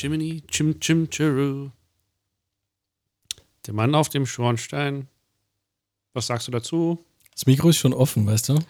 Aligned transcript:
Jiminy, 0.00 0.44
Chim 0.46 0.78
Chim 0.78 1.10
Chiru. 1.10 1.72
Der 3.66 3.74
Mann 3.74 3.96
auf 3.96 4.08
dem 4.08 4.26
Schornstein. 4.26 5.08
Was 6.12 6.28
sagst 6.28 6.46
du 6.46 6.52
dazu? 6.52 7.04
Das 7.32 7.46
Mikro 7.46 7.70
ist 7.70 7.78
schon 7.78 7.92
offen, 7.92 8.24
weißt 8.24 8.50
du? 8.50 8.60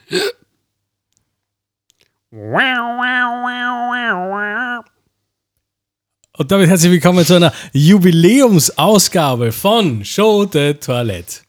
Und 6.38 6.50
damit 6.50 6.70
herzlich 6.70 6.92
willkommen 6.92 7.26
zu 7.26 7.34
einer 7.34 7.52
Jubiläumsausgabe 7.74 9.52
von 9.52 10.06
Show 10.06 10.46
de 10.46 10.72
Toilette. 10.74 11.42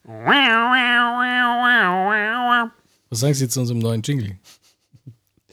Was 3.09 3.19
sagen 3.19 3.33
Sie 3.33 3.47
zu 3.47 3.61
unserem 3.61 3.79
neuen 3.79 4.01
Jingle? 4.01 4.37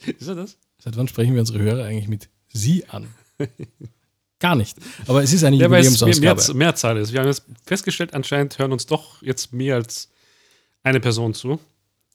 Ist 0.05 0.27
er 0.27 0.35
das? 0.35 0.57
Seit 0.79 0.97
wann 0.97 1.07
sprechen 1.07 1.31
wir 1.31 1.39
unsere 1.39 1.59
Hörer 1.59 1.85
eigentlich 1.85 2.09
mit 2.09 2.27
Sie 2.49 2.85
an? 2.89 3.07
Gar 4.39 4.55
nicht. 4.55 4.77
Aber 5.07 5.23
es 5.23 5.33
ist 5.33 5.43
eine 5.43 5.55
Ja, 5.57 5.67
mehr, 5.67 5.79
Jubiläumsausgabe. 5.81 6.41
mehr, 6.53 6.55
Mehrzahl 6.55 6.97
ist. 6.97 7.11
Wir 7.11 7.19
haben 7.21 7.27
jetzt 7.27 7.43
festgestellt, 7.65 8.13
anscheinend 8.13 8.57
hören 8.59 8.71
uns 8.71 8.85
doch 8.85 9.21
jetzt 9.21 9.51
mehr 9.53 9.75
als 9.75 10.09
eine 10.83 10.99
Person 10.99 11.33
zu. 11.33 11.59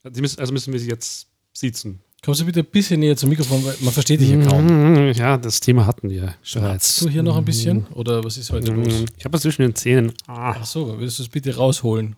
Also 0.05 0.53
müssen 0.53 0.73
wir 0.73 0.79
sie 0.81 0.89
jetzt 0.89 1.27
siezen. 1.53 2.01
Kommst 2.25 2.41
du 2.41 2.45
bitte 2.45 2.61
ein 2.61 2.67
bisschen 2.67 3.01
näher 3.01 3.17
zum 3.17 3.31
Mikrofon, 3.31 3.65
weil 3.65 3.75
man 3.81 3.93
versteht 3.93 4.21
dich 4.21 4.31
ja 4.31 4.41
kaum. 4.47 5.13
Ja, 5.13 5.37
das 5.37 5.59
Thema 5.59 5.87
hatten 5.87 6.09
wir 6.09 6.37
Hast 6.41 6.55
bereits. 6.55 7.01
du 7.01 7.09
hier 7.09 7.25
noch 7.25 7.37
ein 7.37 7.45
bisschen? 7.45 7.87
Oder 7.89 8.23
was 8.23 8.37
ist 8.37 8.53
heute 8.53 8.71
los? 8.71 9.05
Ich 9.17 9.25
habe 9.25 9.33
was 9.35 9.43
zwischen 9.43 9.63
den 9.63 9.75
Zähnen. 9.75 10.13
Ah, 10.29 10.55
Ach 10.61 10.65
so, 10.65 11.01
willst 11.01 11.19
du 11.19 11.25
es 11.25 11.29
bitte 11.29 11.57
rausholen? 11.57 12.15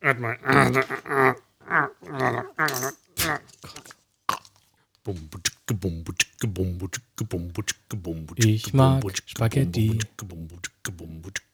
warte 0.00 0.20
mal. 0.20 0.38
Ah, 0.44 0.70
da, 0.70 0.80
ah, 1.08 1.34
ah, 1.68 1.88
ah. 3.26 3.38
Ich 8.38 8.74
mag 8.74 9.02
Spaghetti. 9.24 9.98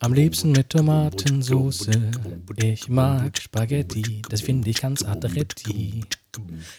Am 0.00 0.12
liebsten 0.12 0.50
mit 0.50 0.70
Tomatensauce. 0.70 1.90
Ich 2.56 2.88
mag 2.88 3.38
Spaghetti, 3.38 4.20
das 4.28 4.40
finde 4.40 4.68
ich 4.68 4.80
ganz 4.80 5.04
adretti. 5.04 6.00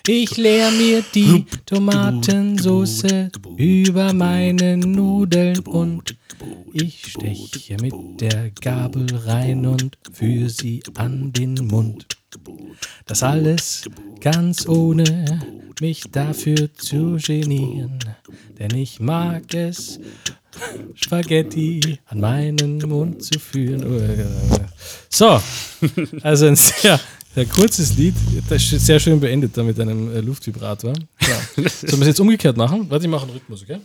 Ich 0.06 0.36
leer 0.36 0.72
mir 0.72 1.06
die 1.16 1.46
Tomatensauce 1.66 3.30
über 3.56 4.12
meine 4.12 4.76
Nudeln 4.76 5.60
und 5.60 6.18
ich 6.74 7.06
steche 7.08 7.78
mit 7.78 7.94
der 8.20 8.52
Gabel 8.52 9.08
rein 9.26 9.66
und 9.66 9.98
führe 10.12 10.50
sie 10.50 10.84
an 10.96 11.32
den 11.32 11.54
Mund. 11.68 12.18
Das 13.06 13.24
alles 13.24 13.90
ganz 14.20 14.68
ohne 14.68 15.40
mich 15.80 16.04
dafür 16.12 16.74
zu 16.74 17.18
genieren, 17.18 18.00
denn 18.64 18.78
ich 18.78 19.00
mag 19.02 19.54
es, 19.54 20.00
Spaghetti 20.96 22.00
an 22.06 22.22
meinen 22.22 22.78
Mund 22.78 23.22
zu 23.22 23.38
führen. 23.38 23.84
So, 25.10 25.42
also 26.22 26.48
ein 26.48 26.56
sehr, 26.56 27.00
sehr 27.36 27.46
kurzes 27.46 27.98
Lied, 27.98 28.16
das 28.48 28.72
ist 28.72 28.86
sehr 28.86 29.02
schön 29.02 29.20
beendet 29.20 29.58
da 29.58 29.64
mit 29.64 29.80
einem 29.80 30.16
äh, 30.16 30.22
Luftvibrator. 30.22 30.94
Ja. 31.22 31.42
Sollen 31.56 31.70
wir 31.92 32.02
es 32.02 32.08
jetzt 32.08 32.20
umgekehrt 32.22 32.56
machen? 32.56 32.90
Warte, 32.90 33.06
ich 33.06 33.12
mache 33.12 33.24
einen 33.24 33.34
Rhythmus, 33.34 33.64
okay? 33.64 33.80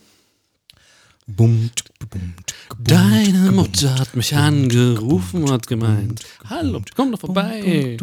Bum, 1.27 1.71
tsk, 1.75 1.91
bum, 2.09 2.35
Deine 2.81 3.51
Mutter 3.51 3.99
hat 3.99 4.15
mich 4.15 4.37
angerufen 4.37 5.43
und 5.43 5.51
hat 5.51 5.67
gemeint, 5.67 6.23
hallo, 6.45 6.81
komm 6.95 7.11
doch 7.11 7.19
vorbei. 7.19 7.97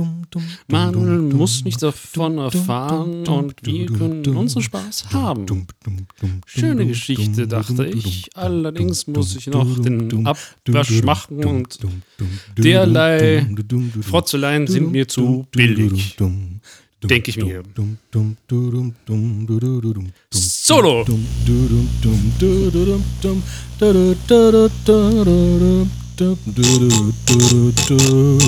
Man 0.67 1.30
muss 1.30 1.64
nichts 1.64 1.80
davon 1.80 2.38
erfahren 2.38 3.26
und 3.26 3.56
wir 3.62 3.86
können 3.86 4.28
unseren 4.36 4.64
Spaß 4.64 5.14
haben. 5.14 5.67
Schöne 6.45 6.86
Geschichte, 6.86 7.48
dachte 7.48 7.86
ich. 7.86 8.30
Allerdings 8.36 9.08
muss 9.08 9.38
ich 9.38 9.48
noch 9.48 9.80
den 9.80 10.28
Abwasch 10.28 11.04
machen 11.04 11.45
und 11.45 11.80
derlei 12.58 13.48
Frotzeleien 14.02 14.67
sind 14.67 14.92
mir 14.92 15.08
zu 15.08 15.48
billig 15.52 16.17
denke 17.04 17.30
ich 17.32 17.38
mir. 17.38 17.64
Solo! 20.32 21.06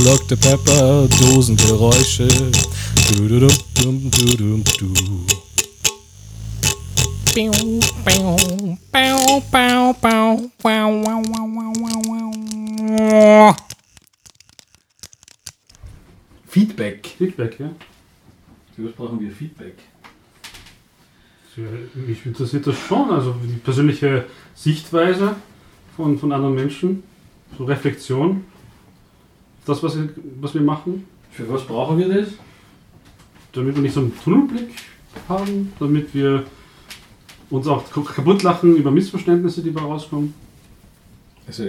Dr. 0.03 0.37
Pepper, 0.37 1.07
Dosengeräusche. 1.19 2.27
Feedback. 16.47 17.07
Feedback, 17.17 17.59
ja. 17.59 17.69
Was 18.77 18.93
brauchen 18.93 19.19
wir 19.19 19.31
Feedback? 19.31 19.75
Mich 21.95 22.23
interessiert 22.23 22.67
das 22.67 22.77
schon, 22.77 23.09
also 23.09 23.35
die 23.43 23.57
persönliche 23.57 24.25
Sichtweise 24.53 25.35
von, 25.95 26.19
von 26.19 26.31
anderen 26.31 26.53
Menschen, 26.53 27.01
so 27.57 27.65
Reflexion. 27.65 28.45
Das, 29.65 29.81
was 29.81 29.97
wir, 29.97 30.09
was 30.39 30.53
wir 30.53 30.61
machen, 30.61 31.07
Für 31.31 31.49
was 31.49 31.65
brauchen 31.65 31.97
wir 31.97 32.07
das? 32.09 32.29
damit 33.57 33.75
wir 33.75 33.81
nicht 33.81 33.93
so 33.93 34.01
einen 34.01 34.13
Tunnelblick 34.23 34.69
haben, 35.27 35.73
damit 35.79 36.13
wir 36.13 36.45
uns 37.49 37.67
auch 37.67 37.83
kaputt 37.89 38.43
lachen 38.43 38.75
über 38.75 38.91
Missverständnisse, 38.91 39.63
die 39.63 39.73
da 39.73 39.81
rauskommen. 39.81 40.33
Also, 41.47 41.63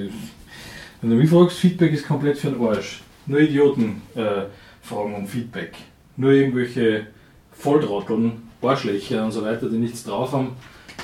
wenn 1.00 1.10
du 1.10 1.16
mich 1.16 1.30
fragst, 1.30 1.58
Feedback 1.58 1.92
ist 1.92 2.06
komplett 2.06 2.38
für 2.38 2.50
den 2.50 2.60
Arsch. 2.60 3.00
Nur 3.26 3.40
Idioten 3.40 4.02
äh, 4.14 4.44
fragen 4.82 5.14
um 5.14 5.26
Feedback. 5.26 5.74
Nur 6.18 6.32
irgendwelche 6.32 7.06
Volltrotteln, 7.52 8.42
Arschlöcher 8.60 9.24
und 9.24 9.32
so 9.32 9.42
weiter, 9.42 9.70
die 9.70 9.78
nichts 9.78 10.04
drauf 10.04 10.32
haben, 10.32 10.50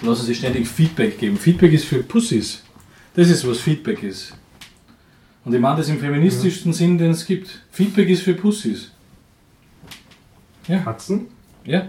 lassen 0.02 0.26
sich 0.26 0.38
ständig 0.38 0.68
Feedback 0.68 1.18
geben. 1.18 1.36
Feedback 1.38 1.72
ist 1.72 1.84
für 1.84 2.02
Pussys. 2.02 2.62
Das 3.14 3.30
ist, 3.30 3.48
was 3.48 3.58
Feedback 3.60 4.02
ist. 4.02 4.34
Und 5.44 5.54
ich 5.54 5.60
meine 5.60 5.76
das 5.76 5.88
im 5.88 6.00
feministischsten 6.00 6.72
Sinn, 6.72 6.98
den 6.98 7.12
es 7.12 7.24
gibt. 7.24 7.62
Feedback 7.70 8.08
ist 8.08 8.22
für 8.22 8.34
Pussys. 8.34 8.90
Katzen? 10.66 11.26
Ja, 11.64 11.86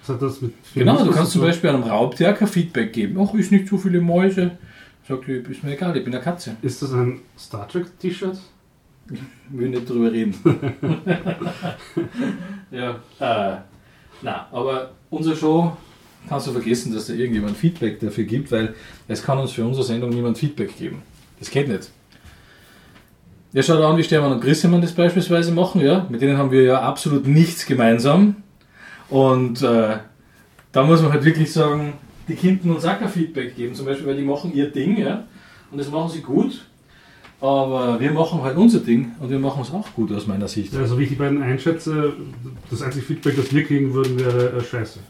Was 0.00 0.10
hat 0.10 0.22
das 0.22 0.40
mit 0.40 0.54
genau. 0.74 1.04
Du 1.04 1.10
kannst 1.10 1.32
zu 1.32 1.38
zum? 1.38 1.48
Beispiel 1.48 1.70
einem 1.70 1.82
Raubtier 1.82 2.32
kein 2.34 2.48
Feedback 2.48 2.92
geben. 2.92 3.18
Ach, 3.20 3.34
ist 3.34 3.50
nicht 3.50 3.68
so 3.68 3.78
viele 3.78 4.00
Mäuse. 4.00 4.52
Sagt 5.08 5.26
die, 5.26 5.32
ist 5.32 5.64
mir 5.64 5.72
egal, 5.72 5.96
ich 5.96 6.04
bin 6.04 6.14
eine 6.14 6.22
Katze. 6.22 6.56
Ist 6.62 6.82
das 6.82 6.92
ein 6.92 7.20
Star 7.38 7.66
Trek 7.66 7.98
T-Shirt? 7.98 8.38
Will 9.50 9.68
nicht 9.68 9.88
drüber 9.88 10.12
reden. 10.12 10.34
ja. 12.70 12.90
Äh, 13.20 13.56
na, 14.22 14.46
aber 14.52 14.92
unsere 15.10 15.36
Show 15.36 15.76
kannst 16.28 16.46
du 16.46 16.52
vergessen, 16.52 16.94
dass 16.94 17.06
da 17.06 17.14
irgendjemand 17.14 17.56
Feedback 17.56 18.00
dafür 18.00 18.24
gibt, 18.24 18.52
weil 18.52 18.74
es 19.08 19.22
kann 19.22 19.38
uns 19.38 19.52
für 19.52 19.64
unsere 19.64 19.84
Sendung 19.84 20.10
niemand 20.10 20.38
Feedback 20.38 20.76
geben. 20.76 21.02
Das 21.38 21.50
geht 21.50 21.68
nicht. 21.68 21.90
Ja, 23.52 23.62
schaut 23.62 23.82
an, 23.82 23.98
wie 23.98 24.04
Stefan 24.04 24.32
und 24.32 24.40
Christian 24.40 24.80
das 24.80 24.92
beispielsweise 24.92 25.52
machen, 25.52 25.80
ja. 25.82 26.06
Mit 26.08 26.22
denen 26.22 26.38
haben 26.38 26.50
wir 26.50 26.62
ja 26.62 26.80
absolut 26.80 27.26
nichts 27.26 27.66
gemeinsam. 27.66 28.36
Und 29.10 29.60
äh, 29.62 29.98
da 30.72 30.82
muss 30.84 31.02
man 31.02 31.12
halt 31.12 31.24
wirklich 31.24 31.52
sagen, 31.52 31.94
die 32.28 32.34
könnten 32.34 32.70
uns 32.70 32.86
auch 32.86 32.98
kein 32.98 33.10
Feedback 33.10 33.54
geben, 33.54 33.74
zum 33.74 33.84
Beispiel, 33.84 34.06
weil 34.06 34.16
die 34.16 34.22
machen 34.22 34.54
ihr 34.54 34.70
Ding, 34.70 34.96
ja. 34.96 35.24
Und 35.70 35.78
das 35.78 35.90
machen 35.90 36.10
sie 36.10 36.22
gut. 36.22 36.64
Aber 37.42 37.98
wir 37.98 38.12
machen 38.12 38.40
halt 38.42 38.56
unser 38.56 38.78
Ding 38.78 39.12
und 39.20 39.28
wir 39.28 39.38
machen 39.40 39.62
es 39.62 39.72
auch 39.72 39.92
gut 39.94 40.12
aus 40.12 40.26
meiner 40.28 40.46
Sicht. 40.46 40.74
Also 40.76 40.96
wie 40.98 41.02
ich 41.02 41.08
die 41.08 41.16
beiden 41.16 41.42
einschätze, 41.42 42.12
das 42.70 42.82
einzige 42.82 43.04
Feedback, 43.04 43.34
das 43.36 43.52
wir 43.52 43.64
kriegen 43.64 43.92
würden, 43.92 44.18
wäre 44.18 44.52
äh, 44.58 44.62
Scheiße. 44.62 45.00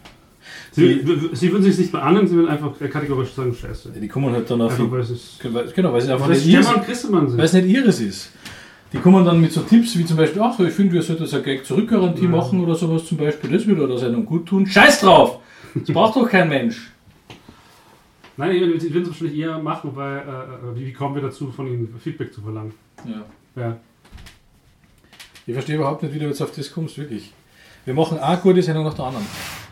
Sie, 0.72 1.06
w- 1.06 1.34
sie 1.34 1.53
würden 1.53 1.62
sich 1.62 1.76
nicht 1.78 1.94
annehmen, 1.94 2.26
sie 2.26 2.34
würden 2.37 2.48
einfach 2.48 2.72
kategorisch 2.91 3.32
sagen 3.34 3.54
Scheiße. 3.54 3.91
Die 3.91 4.09
kommen 4.09 4.32
halt 4.32 4.50
dann 4.50 4.62
auf 4.62 4.72
Einfach 4.72 4.91
weil 4.91 5.00
es 5.00 5.10
ist. 5.10 5.40
Genau, 5.75 5.93
weil 5.93 6.00
es 6.00 6.08
einfach 6.08 6.26
Weil 6.29 6.37
nicht 6.37 6.46
ihres, 6.46 6.67
sind. 7.02 7.37
weil 7.37 7.44
es 7.44 7.52
nicht 7.52 7.67
ihres 7.69 8.00
ist. 8.00 8.31
Die 8.94 8.99
kommen 8.99 9.25
dann 9.26 9.40
mit 9.40 9.52
so 9.52 9.61
Tipps 9.61 9.96
wie 9.99 10.05
zum 10.06 10.17
Beispiel, 10.17 10.40
ach, 10.43 10.58
ich 10.61 10.73
finde, 10.73 10.94
wir 10.94 11.02
sollten 11.02 11.26
so 11.26 11.37
eine 11.37 11.44
Gag-Zurückgarantie 11.44 12.25
Ja. 12.25 12.31
machen 12.31 12.61
oder 12.61 12.75
sowas 12.75 13.05
zum 13.06 13.19
Beispiel. 13.19 13.50
Das 13.50 13.67
würde 13.67 13.87
der 13.87 13.99
Sendung 13.99 14.25
gut 14.25 14.46
tun. 14.46 14.67
Scheiß 14.67 15.00
drauf! 15.00 15.38
Das 15.75 15.84
braucht 15.93 16.17
doch 16.17 16.29
kein 16.29 16.49
Mensch. 16.49 16.92
Nein, 18.37 18.50
ich- 18.52 18.82
sie 18.82 18.93
würden 18.93 19.02
es 19.05 19.08
wahrscheinlich 19.11 19.38
eher 19.38 19.58
machen, 19.58 19.94
weil 19.94 20.19
äh, 20.19 20.20
äh, 20.23 20.76
wie, 20.76 20.87
wie 20.87 20.93
kommen 20.93 21.14
wir 21.14 21.23
dazu, 21.23 21.50
von 21.52 21.67
ihnen 21.67 21.99
Feedback 22.00 22.32
zu 22.32 22.40
verlangen? 22.40 22.73
Ja. 23.05 23.25
Ja. 23.61 23.76
Ich 25.46 25.52
verstehe 25.55 25.76
überhaupt 25.76 26.02
nicht, 26.02 26.14
wie 26.14 26.19
du 26.19 26.26
jetzt 26.26 26.40
auf 26.40 26.52
das 26.52 26.70
kommst, 26.73 26.96
wirklich. 26.99 27.32
Wir 27.84 27.94
machen 27.94 28.19
eine 28.19 28.40
gute 28.40 28.62
Sendung 28.62 28.84
nach 28.84 28.94
der 28.94 29.06
anderen. 29.06 29.26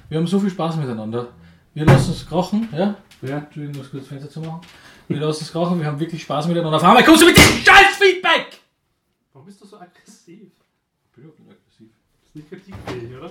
Wir 0.09 0.19
haben 0.19 0.27
so 0.27 0.41
viel 0.41 0.51
Spaß 0.51 0.77
miteinander. 0.77 1.29
Wir 1.75 1.85
lassen 1.87 2.11
es 2.11 2.27
krachen, 2.29 2.69
ja? 2.73 2.97
Ja. 3.23 3.39
Entschuldigung, 3.39 3.77
muss 3.79 3.91
kurz 3.91 4.03
das 4.05 4.09
Fenster 4.09 4.29
zu 4.31 4.41
machen. 4.41 4.61
Wir 5.07 5.19
lassen 5.21 5.45
es 5.45 5.53
krachen, 5.53 5.79
wir 5.79 5.87
haben 5.87 6.01
wirklich 6.01 6.23
Spaß 6.23 6.49
miteinander. 6.49 6.77
Auf 6.77 6.83
einmal 6.85 7.05
kommst 7.05 7.23
du 7.23 7.27
mit 7.27 7.37
dem 7.37 7.43
scheiß 7.43 7.97
Feedback! 8.01 8.61
Warum 9.33 9.47
bist 9.47 9.61
du 9.61 9.67
so 9.67 9.79
aggressiv? 9.79 10.41
Ich 10.43 11.12
bin 11.15 11.31
auch 11.31 11.39
nicht 11.39 11.51
aggressiv. 11.51 11.89
Das 12.21 12.29
ist 12.29 12.35
nicht 12.37 12.49
kritikfähig, 12.51 13.17
oder? 13.17 13.31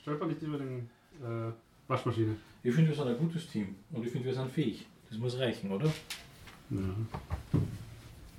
Stolper 0.00 0.26
nicht 0.26 0.42
über 0.42 0.58
den 0.58 0.88
äh, 1.22 1.52
Waschmaschine. 1.90 2.36
Ich 2.62 2.74
finde, 2.74 2.90
wir 2.90 2.96
sind 2.96 3.08
ein 3.08 3.18
gutes 3.18 3.48
Team 3.48 3.74
und 3.92 4.04
ich 4.06 4.12
finde, 4.12 4.26
wir 4.26 4.34
sind 4.34 4.50
fähig. 4.50 4.86
Das 5.08 5.18
muss 5.18 5.38
reichen, 5.38 5.70
oder? 5.70 5.86
Ja. 6.70 6.78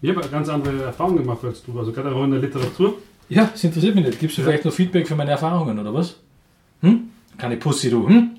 Ich 0.01 0.09
habe 0.09 0.27
ganz 0.29 0.49
andere 0.49 0.83
Erfahrung 0.83 1.17
gemacht 1.17 1.43
als 1.43 1.61
du, 1.63 1.77
also 1.77 1.91
gerade 1.91 2.15
auch 2.15 2.23
in 2.23 2.31
der 2.31 2.39
Literatur. 2.39 2.97
Ja, 3.29 3.45
das 3.51 3.63
interessiert 3.63 3.93
mich 3.95 4.05
nicht. 4.05 4.19
Gibst 4.19 4.37
du 4.37 4.41
vielleicht 4.41 4.65
noch 4.65 4.73
Feedback 4.73 5.07
für 5.07 5.15
meine 5.15 5.31
Erfahrungen, 5.31 5.77
oder 5.77 5.93
was? 5.93 6.19
Hm? 6.81 7.09
Keine 7.37 7.57
Pussy, 7.57 7.89
du. 7.89 8.07
Hm? 8.07 8.31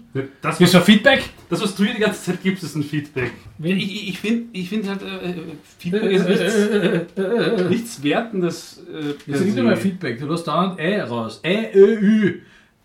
Das, 0.43 0.59
du 0.59 0.65
was, 0.65 0.85
Feedback? 0.85 1.31
das, 1.49 1.63
was 1.63 1.75
du 1.75 1.85
hier 1.85 1.95
die 1.95 2.01
ganze 2.01 2.23
Zeit 2.23 2.43
gibst, 2.43 2.63
ist 2.65 2.75
ein 2.75 2.83
Feedback. 2.83 3.33
Ich, 3.63 3.73
ich, 3.73 4.09
ich 4.11 4.19
finde 4.19 4.45
ich 4.53 4.69
find 4.69 4.87
halt, 4.87 5.01
äh, 5.03 5.31
äh, 5.31 5.35
Feedback 5.79 6.03
Äh, 6.03 6.15
ist 6.15 6.29
nichts, 6.29 6.55
äh, 6.55 7.23
äh. 7.23 7.69
nichts 7.71 8.03
Wertendes. 8.03 8.83
Äh, 8.93 9.07
Jetzt 9.09 9.27
gib 9.27 9.37
se. 9.37 9.53
dir 9.55 9.63
mal 9.63 9.77
Feedback. 9.77 10.19
Du 10.19 10.27
lässt 10.27 10.47
dauernd 10.47 10.79
Ä 10.79 11.03
raus. 11.05 11.41
Ä, 11.43 11.71
Ö, 11.75 11.99
Ü. 12.01 12.41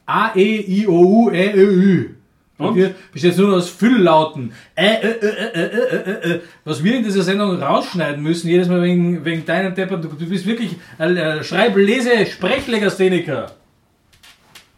A, 0.05 0.31
E, 0.35 0.59
I, 0.61 0.87
O, 0.87 1.25
U, 1.25 1.29
Ä, 1.31 1.53
Ö, 1.53 1.69
Ü. 1.69 2.15
Und 2.57 2.75
wir 2.75 2.95
besteht 3.13 3.37
nur 3.37 3.49
noch 3.49 3.57
aus 3.57 3.69
Fülllauten. 3.69 4.51
Ä, 4.75 4.99
Ö, 5.03 5.07
Ö, 5.21 5.27
Ö, 5.27 5.49
Ö, 5.53 5.69
Ö, 5.79 6.01
Ö, 6.05 6.33
Ö. 6.33 6.39
Was 6.65 6.83
wir 6.83 6.95
in 6.95 7.03
dieser 7.03 7.21
Sendung 7.21 7.61
rausschneiden 7.61 8.23
müssen, 8.23 8.47
jedes 8.47 8.67
Mal 8.67 8.81
wegen, 8.81 9.23
wegen 9.23 9.45
deinen 9.45 9.75
Deppern. 9.75 10.01
Du, 10.01 10.07
du 10.07 10.25
bist 10.27 10.45
wirklich 10.45 10.75
ein 10.97 11.15
äh, 11.17 11.43
Schreib-, 11.43 11.75
Lese-, 11.75 12.25
Sprechlegastheniker. 12.25 13.51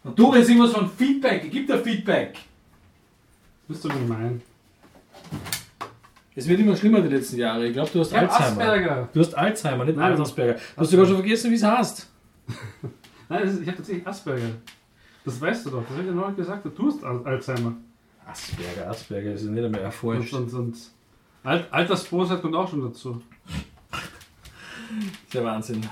Und 0.03 0.19
du 0.19 0.29
redest 0.29 0.49
irgendwas 0.49 0.73
von 0.73 0.89
Feedback. 0.91 1.49
Gib 1.49 1.67
dir 1.67 1.79
Feedback. 1.79 2.35
Bist 3.67 3.85
du 3.85 3.89
gemein? 3.89 4.41
Es 6.35 6.47
wird 6.47 6.59
immer 6.59 6.75
schlimmer 6.75 7.01
die 7.01 7.09
letzten 7.15 7.37
Jahre. 7.37 7.67
Ich 7.67 7.73
glaube, 7.73 7.89
du 7.93 7.99
hast 7.99 8.11
Ich 8.11 8.17
Alzheimer. 8.17 8.61
Asperger. 8.61 9.09
Du 9.13 9.19
hast 9.19 9.37
Alzheimer, 9.37 9.85
nicht 9.85 9.97
Nein. 9.97 10.19
Asperger. 10.19 10.53
Du 10.53 10.81
hast 10.81 10.89
sogar 10.89 11.05
schon 11.05 11.15
vergessen, 11.17 11.51
wie 11.51 11.55
es 11.55 11.63
heißt. 11.63 12.09
Nein, 13.29 13.43
ist, 13.43 13.61
ich 13.61 13.67
habe 13.67 13.77
tatsächlich 13.77 14.07
Asperger. 14.07 14.49
Das 15.25 15.39
weißt 15.39 15.65
du 15.65 15.69
doch. 15.71 15.81
Das 15.81 15.91
habe 15.91 16.01
ich 16.01 16.07
dir 16.07 16.13
noch 16.15 16.35
gesagt. 16.35 16.65
Du 16.75 16.87
hast 16.87 17.03
Al- 17.03 17.25
Alzheimer. 17.25 17.73
Asperger, 18.25 18.89
Asperger 18.89 19.33
ist 19.33 19.45
ja 19.45 19.51
nicht 19.51 19.63
einmal 19.65 19.79
Und, 19.81 19.85
erforscht. 19.85 20.33
und, 20.33 20.53
und 20.53 20.77
Al 21.43 21.67
Altersbosheit 21.71 22.41
kommt 22.41 22.55
auch 22.55 22.69
schon 22.69 22.81
dazu. 22.81 23.21
Der 25.33 25.43
Wahnsinn. 25.43 25.87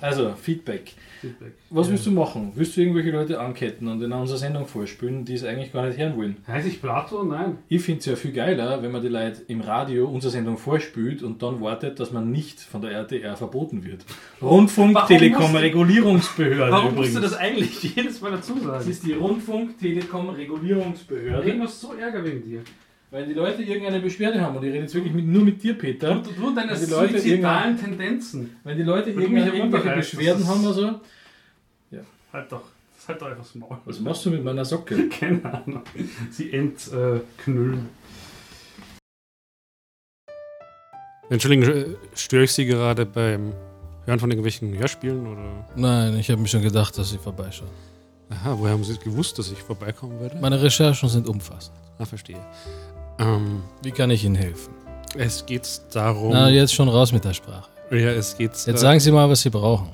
Also, 0.00 0.34
Feedback. 0.34 0.94
Feedback. 1.20 1.52
Was 1.70 1.90
willst 1.90 2.06
du 2.06 2.10
machen? 2.12 2.52
Willst 2.54 2.76
du 2.76 2.80
irgendwelche 2.80 3.10
Leute 3.10 3.40
anketten 3.40 3.88
und 3.88 4.02
in 4.02 4.12
unserer 4.12 4.38
Sendung 4.38 4.66
vorspielen, 4.66 5.24
die 5.24 5.34
es 5.34 5.44
eigentlich 5.44 5.72
gar 5.72 5.86
nicht 5.86 5.98
hören 5.98 6.16
wollen? 6.16 6.36
Heißt 6.46 6.66
ich 6.66 6.80
Plato? 6.80 7.22
Nein. 7.24 7.58
Ich 7.68 7.82
finde 7.82 8.00
es 8.00 8.06
ja 8.06 8.16
viel 8.16 8.32
geiler, 8.32 8.82
wenn 8.82 8.92
man 8.92 9.02
die 9.02 9.08
Leute 9.08 9.42
im 9.48 9.60
Radio 9.60 10.06
unsere 10.08 10.30
Sendung 10.30 10.58
vorspielt 10.58 11.22
und 11.22 11.42
dann 11.42 11.60
wartet, 11.60 11.98
dass 12.00 12.12
man 12.12 12.30
nicht 12.30 12.60
von 12.60 12.80
der 12.82 12.92
RTR 12.92 13.36
verboten 13.36 13.84
wird. 13.84 14.04
Rundfunk 14.42 14.94
Warum 14.94 15.08
Telekom 15.08 15.52
du- 15.52 15.58
Regulierungsbehörde 15.58 16.72
Warum 16.72 16.92
übrigens. 16.92 17.14
musst 17.14 17.16
du 17.16 17.20
das 17.28 17.36
eigentlich 17.36 17.82
jedes 17.96 18.20
Mal 18.20 18.32
dazu 18.32 18.54
Das 18.54 18.64
sagen? 18.64 18.90
ist 18.90 19.06
die 19.06 19.12
Rundfunk 19.12 19.78
Telekom 19.78 20.30
Regulierungsbehörde. 20.30 21.46
Irgendwas 21.48 21.80
so 21.80 21.94
Ärger 21.94 22.24
wegen 22.24 22.42
dir. 22.42 22.60
Weil 23.10 23.26
die 23.26 23.34
Leute 23.34 23.62
irgendeine 23.62 24.00
Beschwerde 24.00 24.40
haben 24.40 24.56
und 24.56 24.64
ich 24.64 24.70
rede 24.70 24.82
jetzt 24.82 24.94
wirklich 24.94 25.14
mit, 25.14 25.26
nur 25.26 25.44
mit 25.44 25.62
dir, 25.62 25.74
Peter. 25.78 26.14
Du, 26.16 26.30
du 26.32 26.48
und 26.48 26.56
deine 26.56 26.72
Wenn 26.72 26.84
die 26.84 26.90
Leute 26.90 27.12
suizidalen 27.20 27.78
Tendenzen. 27.78 28.56
Wenn 28.64 28.76
die 28.76 28.82
Leute 28.82 29.12
du 29.12 29.20
irgendwelche, 29.20 29.94
Beschwerden 29.94 30.46
haben 30.46 30.64
oder 30.64 30.72
so, 30.74 31.00
Halt 32.36 32.52
doch. 32.52 32.62
Halt 33.08 33.22
doch 33.22 33.28
einfach 33.28 33.44
das 33.44 33.54
Maul. 33.54 33.78
was 33.84 34.00
machst 34.00 34.26
du 34.26 34.30
mit 34.30 34.44
meiner 34.44 34.64
Socke? 34.64 35.08
Keine 35.20 35.42
Ahnung. 35.44 35.82
Sie 36.30 36.52
entknüllen. 36.52 37.88
Entschuldigen, 41.30 41.62
äh, 41.62 41.86
störe 42.14 42.44
ich 42.44 42.52
Sie 42.52 42.66
gerade 42.66 43.06
beim 43.06 43.54
Hören 44.04 44.18
von 44.18 44.30
irgendwelchen 44.30 44.76
Hörspielen 44.76 45.26
oder? 45.26 45.66
Nein, 45.76 46.18
ich 46.18 46.30
habe 46.30 46.42
mir 46.42 46.48
schon 46.48 46.62
gedacht, 46.62 46.98
dass 46.98 47.10
Sie 47.10 47.18
vorbeischauen. 47.18 47.70
Aha, 48.28 48.58
woher 48.58 48.72
haben 48.72 48.84
Sie 48.84 48.98
gewusst, 48.98 49.38
dass 49.38 49.50
ich 49.50 49.62
vorbeikommen 49.62 50.20
werde? 50.20 50.36
Meine 50.38 50.60
Recherchen 50.60 51.08
sind 51.08 51.26
umfassend. 51.26 51.76
Ah, 51.98 52.04
verstehe. 52.04 52.44
Ähm, 53.18 53.62
Wie 53.82 53.90
kann 53.90 54.10
ich 54.10 54.24
Ihnen 54.24 54.34
helfen? 54.36 54.72
es 55.18 55.46
geht 55.46 55.66
darum. 55.92 56.32
Na, 56.32 56.50
jetzt 56.50 56.74
schon 56.74 56.88
raus 56.88 57.12
mit 57.12 57.24
der 57.24 57.32
Sprache. 57.34 57.68
ja, 57.90 58.10
es 58.10 58.36
geht. 58.36 58.50
Jetzt 58.66 58.80
sagen 58.80 59.00
Sie 59.00 59.10
mal, 59.10 59.28
was 59.30 59.40
Sie 59.40 59.48
brauchen. 59.50 59.88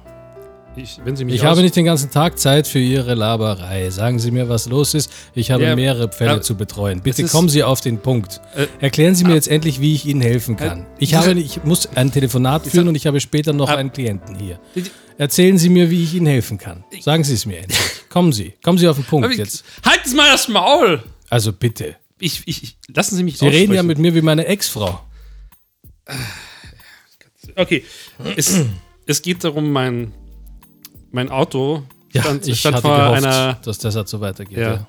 ich, 0.74 0.98
wenn 1.04 1.14
Sie 1.14 1.24
mich 1.24 1.34
Ich 1.36 1.44
habe 1.44 1.60
nicht 1.62 1.76
den 1.76 1.84
ganzen 1.84 2.10
Tag 2.10 2.38
Zeit 2.40 2.66
für 2.66 2.80
Ihre 2.80 3.14
Laberei. 3.14 3.88
Sagen 3.90 4.18
Sie 4.18 4.30
mir, 4.32 4.48
was 4.48 4.66
los 4.68 4.94
ist. 4.94 5.12
Ich 5.34 5.50
habe 5.52 5.62
Ja, 5.64 5.76
mehrere 5.76 6.10
Fälle 6.10 6.32
ja, 6.36 6.40
zu 6.40 6.56
betreuen. 6.56 7.02
Bitte 7.02 7.24
kommen 7.26 7.48
Sie 7.48 7.62
auf 7.62 7.80
den 7.80 7.98
Punkt. 7.98 8.40
Äh, 8.56 8.66
Erklären 8.80 9.14
Sie 9.14 9.24
mir 9.24 9.34
jetzt 9.34 9.48
endlich, 9.48 9.80
wie 9.80 9.94
ich 9.94 10.06
Ihnen 10.06 10.22
helfen 10.22 10.56
kann. 10.56 10.80
Äh, 10.80 10.84
Ich, 10.98 11.10
diese- 11.10 11.20
habe, 11.20 11.38
ich 11.38 11.62
muss 11.62 11.88
ein 11.94 12.10
Telefonat 12.10 12.66
führen 12.66 12.88
und 12.88 12.96
ich 12.96 13.06
habe 13.06 13.20
später 13.20 13.52
noch 13.52 13.68
einen 13.68 13.92
Klienten 13.92 14.34
hier. 14.34 14.58
Ich- 14.74 14.90
Erzählen 15.18 15.58
Sie 15.58 15.68
mir, 15.68 15.90
wie 15.90 16.02
ich 16.02 16.14
Ihnen 16.14 16.26
helfen 16.26 16.58
kann. 16.58 16.84
Sagen 17.00 17.22
Sie 17.22 17.34
es 17.34 17.46
mir 17.46 17.58
endlich. 17.58 17.78
Kommen 18.08 18.32
Sie. 18.32 18.54
Kommen 18.64 18.78
Sie 18.78 18.88
auf 18.88 18.96
den 18.96 19.04
Punkt 19.04 19.30
ich- 19.30 19.36
jetzt. 19.38 19.62
Halt 19.86 20.00
mal 20.16 20.32
das 20.32 20.48
Maul! 20.48 21.02
Also 21.30 21.52
bitte. 21.52 21.96
Ich, 22.22 22.46
ich, 22.46 22.78
lassen 22.86 23.16
Sie 23.16 23.24
mich 23.24 23.38
Sie 23.38 23.48
reden 23.48 23.74
ja 23.74 23.82
mit 23.82 23.98
mir 23.98 24.14
wie 24.14 24.22
meine 24.22 24.46
Ex-Frau. 24.46 25.00
Okay, 27.56 27.84
es, 28.36 28.64
es 29.06 29.22
geht 29.22 29.42
darum, 29.42 29.72
mein, 29.72 30.12
mein 31.10 31.30
Auto 31.30 31.82
stand, 32.10 32.46
ich 32.46 32.60
stand 32.60 32.76
hatte 32.76 32.86
vor 32.86 32.96
gehofft, 32.96 33.26
einer 33.26 33.54
dass 33.64 33.78
das 33.78 33.96
halt 33.96 34.06
so 34.08 34.20
weitergeht. 34.20 34.56
Ja. 34.56 34.74
Ja. 34.74 34.86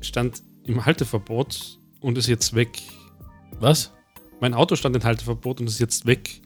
stand 0.00 0.42
im 0.64 0.84
Halteverbot 0.84 1.78
und 2.00 2.18
ist 2.18 2.26
jetzt 2.26 2.52
weg. 2.54 2.82
Was? 3.60 3.92
Mein 4.40 4.52
Auto 4.52 4.74
stand 4.74 4.96
im 4.96 5.04
Halteverbot 5.04 5.60
und 5.60 5.68
ist 5.68 5.78
jetzt 5.78 6.04
weg. 6.04 6.41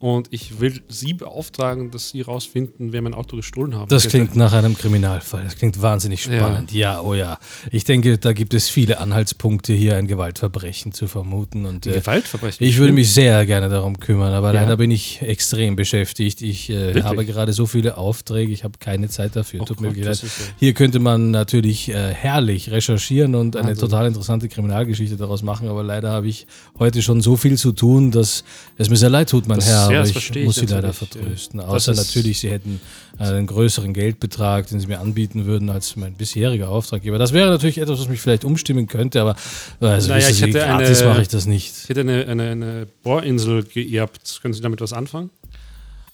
Und 0.00 0.28
ich 0.30 0.60
will 0.60 0.80
Sie 0.88 1.12
beauftragen, 1.12 1.90
dass 1.90 2.10
Sie 2.10 2.20
rausfinden, 2.20 2.92
wer 2.92 3.02
mein 3.02 3.14
Auto 3.14 3.34
gestohlen 3.36 3.74
haben 3.74 3.88
Das 3.88 4.06
klingt 4.06 4.36
nach 4.36 4.52
einem 4.52 4.76
Kriminalfall. 4.78 5.42
Das 5.42 5.56
klingt 5.56 5.82
wahnsinnig 5.82 6.24
Ja. 6.26 6.38
spannend. 6.38 6.72
Ja, 6.72 7.00
oh 7.00 7.14
ja. 7.14 7.38
Ich 7.72 7.82
denke, 7.82 8.16
da 8.16 8.32
gibt 8.32 8.54
es 8.54 8.68
viele 8.68 9.00
Anhaltspunkte, 9.00 9.72
hier 9.72 9.96
ein 9.96 10.06
Gewaltverbrechen 10.06 10.92
zu 10.92 11.08
vermuten. 11.08 11.66
Und 11.66 11.86
äh, 11.88 11.94
Gewaltverbrechen. 11.94 12.64
ich 12.64 12.76
würde 12.78 12.92
mich 12.92 13.12
sehr 13.12 13.44
gerne 13.44 13.68
darum 13.68 13.98
kümmern, 13.98 14.32
aber 14.34 14.54
Ja. 14.54 14.60
leider 14.62 14.76
bin 14.76 14.92
ich 14.92 15.20
extrem 15.20 15.74
beschäftigt. 15.74 16.42
Ich 16.42 16.70
äh, 16.70 17.02
habe 17.02 17.24
gerade 17.26 17.52
so 17.52 17.66
viele 17.66 17.96
Aufträge, 17.98 18.52
ich 18.52 18.62
habe 18.62 18.78
keine 18.78 19.08
Zeit 19.08 19.34
dafür. 19.34 19.62
Oh 19.62 19.64
Tut 19.64 19.80
mir 19.80 19.92
Gott, 19.92 20.06
das 20.06 20.22
leid. 20.22 20.30
ja- 20.38 20.44
Hier 20.60 20.74
könnte 20.74 21.00
man 21.00 21.32
natürlich 21.32 21.88
äh, 21.88 22.14
herrlich 22.14 22.70
recherchieren 22.70 23.34
und 23.34 23.56
eine 23.56 23.70
Wahnsinn. 23.70 23.80
total 23.80 24.06
interessante 24.06 24.48
Kriminalgeschichte 24.48 25.16
daraus 25.16 25.42
machen, 25.42 25.66
aber 25.66 25.82
leider 25.82 26.10
habe 26.12 26.28
ich 26.28 26.46
heute 26.78 27.02
schon 27.02 27.20
so 27.20 27.36
viel 27.36 27.58
zu 27.58 27.72
tun, 27.72 28.12
dass 28.12 28.44
es 28.76 28.88
mir 28.90 28.96
sehr 28.96 29.10
leid 29.10 29.28
tut, 29.30 29.48
mein 29.48 29.58
Das- 29.58 29.66
Herr. 29.68 29.87
Ja, 29.92 30.00
aber 30.00 30.08
das 30.10 30.30
ich 30.30 30.44
muss 30.44 30.56
Sie 30.56 30.66
leider 30.66 30.88
ja. 30.88 30.92
vertrösten. 30.92 31.60
Außer 31.60 31.94
natürlich, 31.94 32.40
Sie 32.40 32.50
hätten 32.50 32.80
einen 33.18 33.46
größeren 33.46 33.92
Geldbetrag, 33.92 34.66
den 34.68 34.80
Sie 34.80 34.86
mir 34.86 35.00
anbieten 35.00 35.46
würden 35.46 35.70
als 35.70 35.96
mein 35.96 36.14
bisheriger 36.14 36.68
Auftraggeber. 36.68 37.18
Das 37.18 37.32
wäre 37.32 37.50
natürlich 37.50 37.78
etwas, 37.78 38.00
was 38.00 38.08
mich 38.08 38.20
vielleicht 38.20 38.44
umstimmen 38.44 38.86
könnte, 38.86 39.20
aber 39.20 39.36
also, 39.80 40.08
Naja, 40.08 40.28
ich 40.28 40.40
hätte 40.40 40.52
gratis 40.52 41.00
eine- 41.00 41.10
mache 41.10 41.22
ich 41.22 41.28
das 41.28 41.46
nicht. 41.46 41.74
Ich 41.84 41.88
hätte 41.88 42.00
eine, 42.00 42.26
eine, 42.26 42.50
eine 42.50 42.86
Bohrinsel 43.02 43.64
geerbt. 43.64 44.38
Können 44.42 44.54
Sie 44.54 44.60
damit 44.60 44.80
was 44.80 44.92
anfangen? 44.92 45.30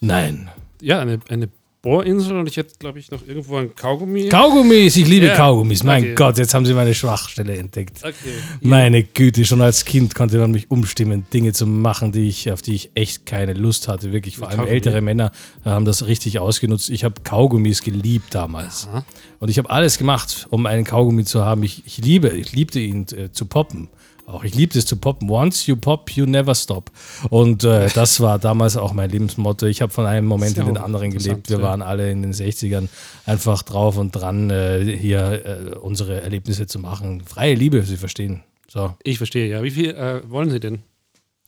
Nein. 0.01 0.49
Ja, 0.81 1.01
eine, 1.01 1.21
eine 1.29 1.49
Bohrinsel 1.85 2.39
und 2.39 2.49
ich 2.49 2.57
hätte, 2.57 2.75
glaube 2.79 2.99
ich, 2.99 3.11
noch 3.11 3.21
irgendwo 3.29 3.57
ein 3.59 3.75
Kaugummi. 3.75 4.31
Kaugummis, 4.31 4.97
ich 4.97 5.07
liebe 5.07 5.27
Ja, 5.27 5.37
Kaugummis. 5.37 5.83
Mein 5.83 6.03
okay. 6.03 6.15
Gott, 6.15 6.39
jetzt 6.39 6.55
haben 6.55 6.65
Sie 6.65 6.73
meine 6.73 6.95
Schwachstelle 6.95 7.57
entdeckt. 7.59 7.99
okay. 8.03 8.15
Meine 8.63 9.03
Güte, 9.05 9.45
schon 9.45 9.61
als 9.61 9.85
Kind 9.85 10.15
konnte 10.15 10.39
man 10.39 10.51
mich 10.51 10.71
umstimmen, 10.71 11.27
Dinge 11.35 11.53
zu 11.53 11.67
machen, 11.67 12.11
die 12.11 12.27
ich, 12.27 12.51
auf 12.51 12.63
die 12.63 12.75
ich 12.75 12.91
echt 12.95 13.27
keine 13.27 13.53
Lust 13.53 13.87
hatte. 13.87 14.13
Wirklich, 14.13 14.39
vor 14.39 14.49
allem 14.49 14.57
Kaugummi. 14.57 14.75
ältere 14.75 15.03
Männer 15.03 15.31
haben 15.63 15.85
das 15.85 16.07
richtig 16.07 16.39
ausgenutzt. 16.39 16.89
Ich 16.89 17.05
habe 17.05 17.17
Kaugummis 17.23 17.83
geliebt 17.83 18.35
damals. 18.35 18.89
Aha. 18.91 19.05
Und 19.39 19.51
ich 19.51 19.59
habe 19.59 19.69
alles 19.69 19.99
gemacht, 19.99 20.47
um 20.49 20.65
einen 20.65 20.85
Kaugummi 20.85 21.25
zu 21.27 21.45
haben. 21.45 21.63
Ich, 21.65 21.83
ich 21.85 21.99
liebe, 21.99 22.29
ich 22.31 22.53
liebte 22.53 22.81
ihn 22.81 23.03
äh, 23.15 23.31
zu 23.31 23.45
poppen. 23.45 23.89
Auch 24.27 24.43
ich 24.43 24.55
liebte 24.55 24.79
es 24.79 24.87
zu 24.87 24.97
poppen. 24.97 25.29
Once 25.29 25.67
you 25.67 25.77
pop, 25.77 26.11
you 26.11 26.25
never 26.25 26.55
stop. 26.55 26.91
Und 27.31 27.65
äh, 27.65 27.89
das 27.95 28.21
war 28.21 28.39
damals 28.39 28.77
auch 28.77 28.93
mein 28.93 29.11
Lebensmotto. 29.11 29.67
Ich 29.67 29.83
habe 29.83 29.93
von 29.93 30.07
einem 30.07 30.27
Moment 30.27 30.57
in 30.57 30.67
den 30.67 30.79
anderen 30.79 31.11
gelebt. 31.11 31.51
Wir 31.51 31.61
waren 31.61 31.83
alle 31.83 32.11
in 32.11 32.23
den 32.23 32.33
60ern 32.33 32.89
einfach 33.27 33.63
drauf 33.63 33.97
und 33.99 34.13
dran, 34.13 34.51
äh, 34.51 34.97
hier 34.97 35.45
äh, 35.45 35.77
unsere 35.77 36.23
Erlebnisse 36.23 36.67
zu 36.67 36.79
machen. 36.79 37.23
Freie 37.23 37.55
Liebe, 37.55 37.83
Sie 37.83 37.97
verstehen. 37.97 38.43
So, 38.67 38.95
Ich 39.03 39.19
verstehe, 39.19 39.47
ja. 39.49 39.63
Wie 39.63 39.71
viel 39.71 39.91
äh, 39.91 40.29
wollen 40.29 40.51
Sie 40.51 40.61
denn? 40.61 40.83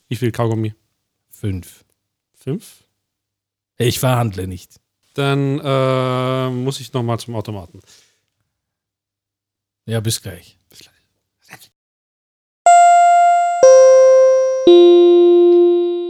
Wie 0.07 0.15
viel 0.15 0.31
Kaugummi? 0.31 0.73
fünf. 1.29 1.85
Fünf? 2.33 2.83
Ich 3.77 3.99
verhandle 3.99 4.47
nicht. 4.47 4.79
Dann 5.13 5.59
äh, 5.59 6.49
muss 6.49 6.79
ich 6.79 6.93
nochmal 6.93 7.19
zum 7.19 7.35
Automaten. 7.35 7.79
Ja, 9.85 9.99
bis 9.99 10.21
gleich. 10.21 10.56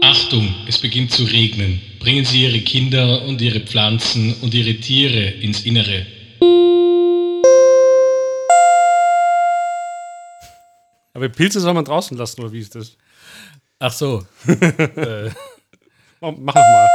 Achtung, 0.02 0.54
es 0.68 0.78
beginnt 0.78 1.12
zu 1.12 1.24
regnen. 1.24 1.82
Bringen 2.00 2.26
Sie 2.26 2.44
Ihre 2.44 2.60
Kinder 2.60 3.24
und 3.24 3.42
Ihre 3.42 3.60
Pflanzen 3.62 4.34
und 4.42 4.54
Ihre 4.54 4.76
Tiere 4.76 5.30
ins 5.42 5.66
Innere. 5.66 6.06
Aber 11.14 11.30
Pilze 11.30 11.60
soll 11.60 11.74
man 11.74 11.86
draußen 11.86 12.18
lassen, 12.18 12.42
oder 12.42 12.52
wie 12.52 12.60
ist 12.60 12.76
das? 12.76 12.96
Ach 13.80 13.92
so. 13.92 14.26
äh, 14.48 15.30
Oh, 16.20 16.32
mach 16.32 16.56
noch 16.56 16.62
mal. 16.64 16.88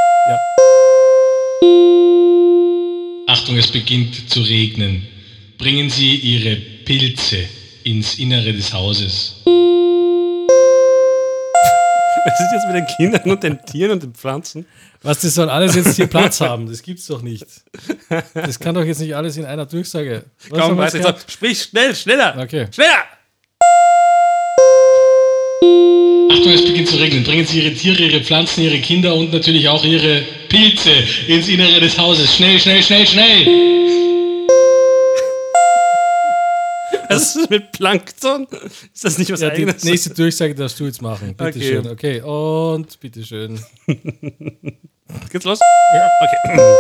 Achtung, 3.29 3.57
es 3.57 3.69
beginnt 3.69 4.29
zu 4.29 4.41
regnen. 4.41 5.07
Bringen 5.59 5.89
Sie 5.91 6.17
Ihre 6.17 6.57
Pilze 6.57 7.45
ins 7.85 8.19
Innere 8.19 8.53
des 8.53 8.73
Hauses. 8.73 9.37
Was 12.25 12.41
ist 12.41 12.53
jetzt 12.53 12.67
mit 12.67 12.77
den 12.77 12.87
Kindern 12.97 13.31
und 13.31 13.43
den 13.43 13.65
Tieren 13.65 13.93
und 13.93 14.03
den 14.03 14.15
Pflanzen? 14.15 14.67
Was, 15.03 15.21
das 15.21 15.35
soll 15.35 15.51
alles 15.51 15.75
jetzt 15.75 15.97
hier 15.97 16.07
Platz 16.07 16.41
haben? 16.41 16.69
Das 16.69 16.83
gibt's 16.83 17.07
doch 17.07 17.23
nicht. 17.23 17.45
Das 18.35 18.59
kann 18.61 18.75
doch 18.75 18.85
jetzt 18.85 19.01
nicht 19.01 19.17
alles 19.17 19.37
in 19.37 19.45
einer 19.45 19.67
Durchsage. 19.67 20.25
Was 20.51 20.69
wir 20.69 20.77
weiter. 20.77 20.99
jetzt 20.99 21.33
Sprich 21.33 21.63
schnell, 21.63 21.95
schneller! 21.95 22.37
Okay. 22.39 22.67
Schneller! 22.73 23.03
Achtung, 26.31 26.53
es 26.53 26.65
beginnt 26.65 26.89
zu 26.89 26.97
regnen. 26.97 27.25
Bringen 27.25 27.45
Sie 27.45 27.61
Ihre 27.61 27.75
Tiere, 27.75 28.03
Ihre 28.03 28.23
Pflanzen, 28.23 28.63
Ihre 28.63 28.79
Kinder 28.79 29.15
und 29.15 29.33
natürlich 29.33 29.69
auch 29.69 29.85
Ihre 29.85 30.23
Pilze 30.49 30.93
ins 31.27 31.49
Innere 31.49 31.81
des 31.81 31.99
Hauses. 31.99 32.35
Schnell, 32.35 32.61
schnell, 32.61 32.83
schnell, 32.83 33.07
schnell! 33.07 34.02
Was 37.15 37.37
ist 37.37 37.51
mit 37.51 37.73
Plankton? 37.73 38.47
Ist 38.93 39.05
das 39.05 39.19
nicht 39.19 39.31
was 39.33 39.41
Ja, 39.41 39.51
die 39.51 39.63
eigenes? 39.63 39.85
nächste 39.85 40.15
Durchsage 40.15 40.55
darfst 40.55 40.79
du 40.81 40.85
jetzt 40.87 41.03
machen. 41.03 41.35
Bitte 41.37 41.59
Okay. 41.59 41.63
schön. 41.69 41.87
Okay, 41.89 42.21
und 42.23 43.01
bitteschön. 43.01 43.61
Geht's 45.31 45.45
los? 45.45 45.59
Ja. 45.95 46.09
Okay. 46.23 46.77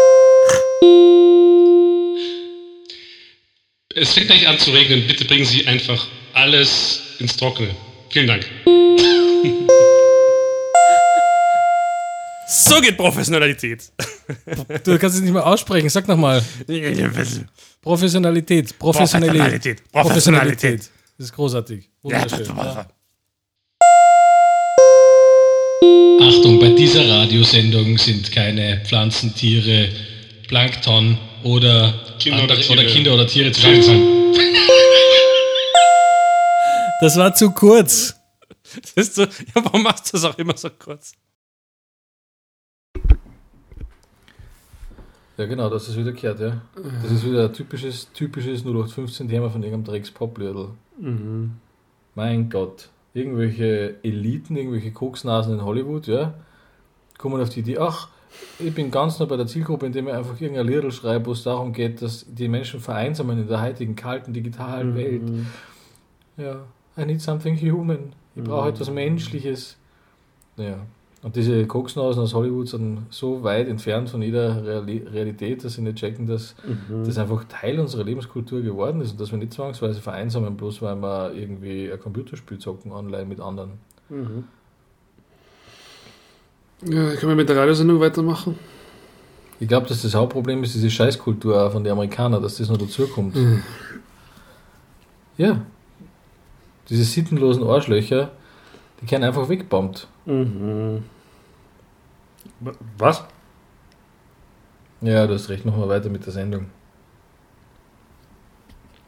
Es 3.94 4.12
fängt 4.14 4.26
gleich 4.28 4.48
an 4.48 4.58
zu 4.58 4.70
regnen. 4.70 5.06
Bitte 5.06 5.24
bringen 5.26 5.44
Sie 5.44 5.66
einfach 5.66 6.06
alles 6.32 7.02
ins 7.18 7.36
Trockene. 7.36 7.74
Vielen 8.10 8.26
Dank. 8.26 8.46
So 12.52 12.80
geht 12.82 12.98
Professionalität. 12.98 13.90
Du 14.84 14.98
kannst 14.98 15.16
es 15.16 15.22
nicht 15.22 15.32
mehr 15.32 15.46
aussprechen. 15.46 15.88
Sag 15.88 16.06
nochmal. 16.06 16.44
Professionalität. 17.80 18.78
Professionalität. 18.78 19.82
Professionalität. 19.90 20.90
Das 21.16 21.26
ist 21.26 21.32
großartig. 21.32 21.88
Wunderschön. 22.02 22.44
Ja. 22.44 22.86
Achtung, 26.20 26.60
bei 26.60 26.68
dieser 26.70 27.08
Radiosendung 27.08 27.96
sind 27.96 28.30
keine 28.30 28.82
Pflanzen, 28.84 29.34
Tiere, 29.34 29.88
Plankton 30.46 31.16
oder 31.44 31.94
Kinder 32.18 32.42
andere, 32.42 32.58
oder 32.58 32.66
Tiere. 32.66 32.80
oder 32.80 32.90
Kinder 32.90 33.14
oder 33.14 33.26
Tiere 33.26 33.52
zu. 33.52 33.62
Das 37.00 37.16
war 37.16 37.34
zu 37.34 37.50
kurz. 37.50 38.14
Das 38.74 38.92
ist 39.08 39.14
so, 39.16 39.22
ja, 39.22 39.28
warum 39.54 39.82
machst 39.82 40.08
du 40.08 40.12
das 40.12 40.24
auch 40.24 40.38
immer 40.38 40.56
so 40.56 40.70
kurz? 40.70 41.12
Ja, 45.42 45.48
genau, 45.48 45.68
das 45.68 45.88
ist 45.88 45.96
wieder 45.96 46.12
gehört, 46.12 46.38
ja. 46.38 46.62
Das 47.02 47.10
ist 47.10 47.26
wieder 47.26 47.46
ein 47.46 47.52
typisches, 47.52 48.12
typisches 48.12 48.64
0815-Thema 48.64 49.50
von 49.50 49.60
irgendeinem 49.64 49.82
Drecks-Pop-Blödel. 49.82 50.68
Mein 52.14 52.48
Gott. 52.48 52.90
Irgendwelche 53.12 53.96
Eliten, 54.04 54.54
irgendwelche 54.54 54.92
Koksnasen 54.92 55.54
in 55.54 55.64
Hollywood, 55.64 56.06
ja, 56.06 56.34
kommen 57.18 57.42
auf 57.42 57.48
die 57.48 57.58
Idee, 57.58 57.78
ach, 57.78 58.08
ich 58.60 58.72
bin 58.72 58.92
ganz 58.92 59.18
noch 59.18 59.26
bei 59.26 59.36
der 59.36 59.48
Zielgruppe, 59.48 59.86
indem 59.86 60.06
ich 60.06 60.14
einfach 60.14 60.40
irgendein 60.40 60.68
Liedl 60.68 60.92
schreibe, 60.92 61.26
wo 61.26 61.32
es 61.32 61.42
darum 61.42 61.72
geht, 61.72 62.02
dass 62.02 62.24
die 62.32 62.46
Menschen 62.46 62.78
vereinsamen 62.78 63.36
in 63.36 63.48
der 63.48 63.60
heutigen, 63.62 63.96
kalten, 63.96 64.32
digitalen 64.32 64.94
Welt. 64.94 65.22
Ja, 66.36 66.62
I 66.96 67.04
need 67.04 67.20
something 67.20 67.56
human. 67.56 68.12
Ich 68.36 68.44
brauche 68.44 68.68
etwas 68.68 68.92
Menschliches. 68.92 69.76
Ja. 70.56 70.86
Und 71.22 71.36
diese 71.36 71.66
Koksnasen 71.68 72.20
aus 72.20 72.34
Hollywood 72.34 72.68
sind 72.68 73.06
so 73.10 73.44
weit 73.44 73.68
entfernt 73.68 74.10
von 74.10 74.22
jeder 74.22 74.64
Reali 74.64 75.06
Realität, 75.06 75.62
dass 75.62 75.74
sie 75.74 75.82
nicht 75.82 75.98
checken, 75.98 76.26
dass 76.26 76.56
das 77.04 77.16
einfach 77.16 77.44
Teil 77.44 77.78
unserer 77.78 78.02
Lebenskultur 78.02 78.60
geworden 78.60 79.00
ist 79.00 79.12
und 79.12 79.20
dass 79.20 79.30
wir 79.30 79.38
nicht 79.38 79.52
zwangsweise 79.52 80.00
vereinsamen, 80.00 80.56
bloß 80.56 80.82
weil 80.82 80.96
wir 80.96 81.32
irgendwie 81.32 81.92
ein 81.92 82.00
Computerspiel 82.00 82.58
zocken 82.58 82.90
online 82.90 83.26
mit 83.26 83.38
anderen. 83.38 83.74
Ja, 86.84 87.14
können 87.14 87.28
wir 87.28 87.36
mit 87.36 87.48
der 87.48 87.56
Radiosendung 87.56 88.00
weitermachen? 88.00 88.58
Ich 89.60 89.68
glaube, 89.68 89.86
dass 89.86 90.02
das 90.02 90.16
Hauptproblem 90.16 90.64
ist 90.64 90.74
diese 90.74 90.90
Scheißkultur 90.90 91.70
von 91.70 91.84
den 91.84 91.92
Amerikanern, 91.92 92.42
dass 92.42 92.56
das 92.56 92.68
noch 92.68 92.78
dazukommt. 92.78 93.36
Ja. 95.36 95.64
Diese 96.88 97.04
sittenlosen 97.04 97.62
Arschlöcher, 97.62 98.32
die 99.02 99.10
werden 99.10 99.24
einfach 99.24 99.48
weggebombt. 99.48 100.08
Was? 102.96 103.24
Ja, 105.00 105.26
du 105.26 105.34
hast 105.34 105.48
recht, 105.48 105.64
machen 105.64 105.80
wir 105.80 105.88
weiter 105.88 106.08
mit 106.08 106.24
der 106.24 106.32
Sendung. 106.32 106.66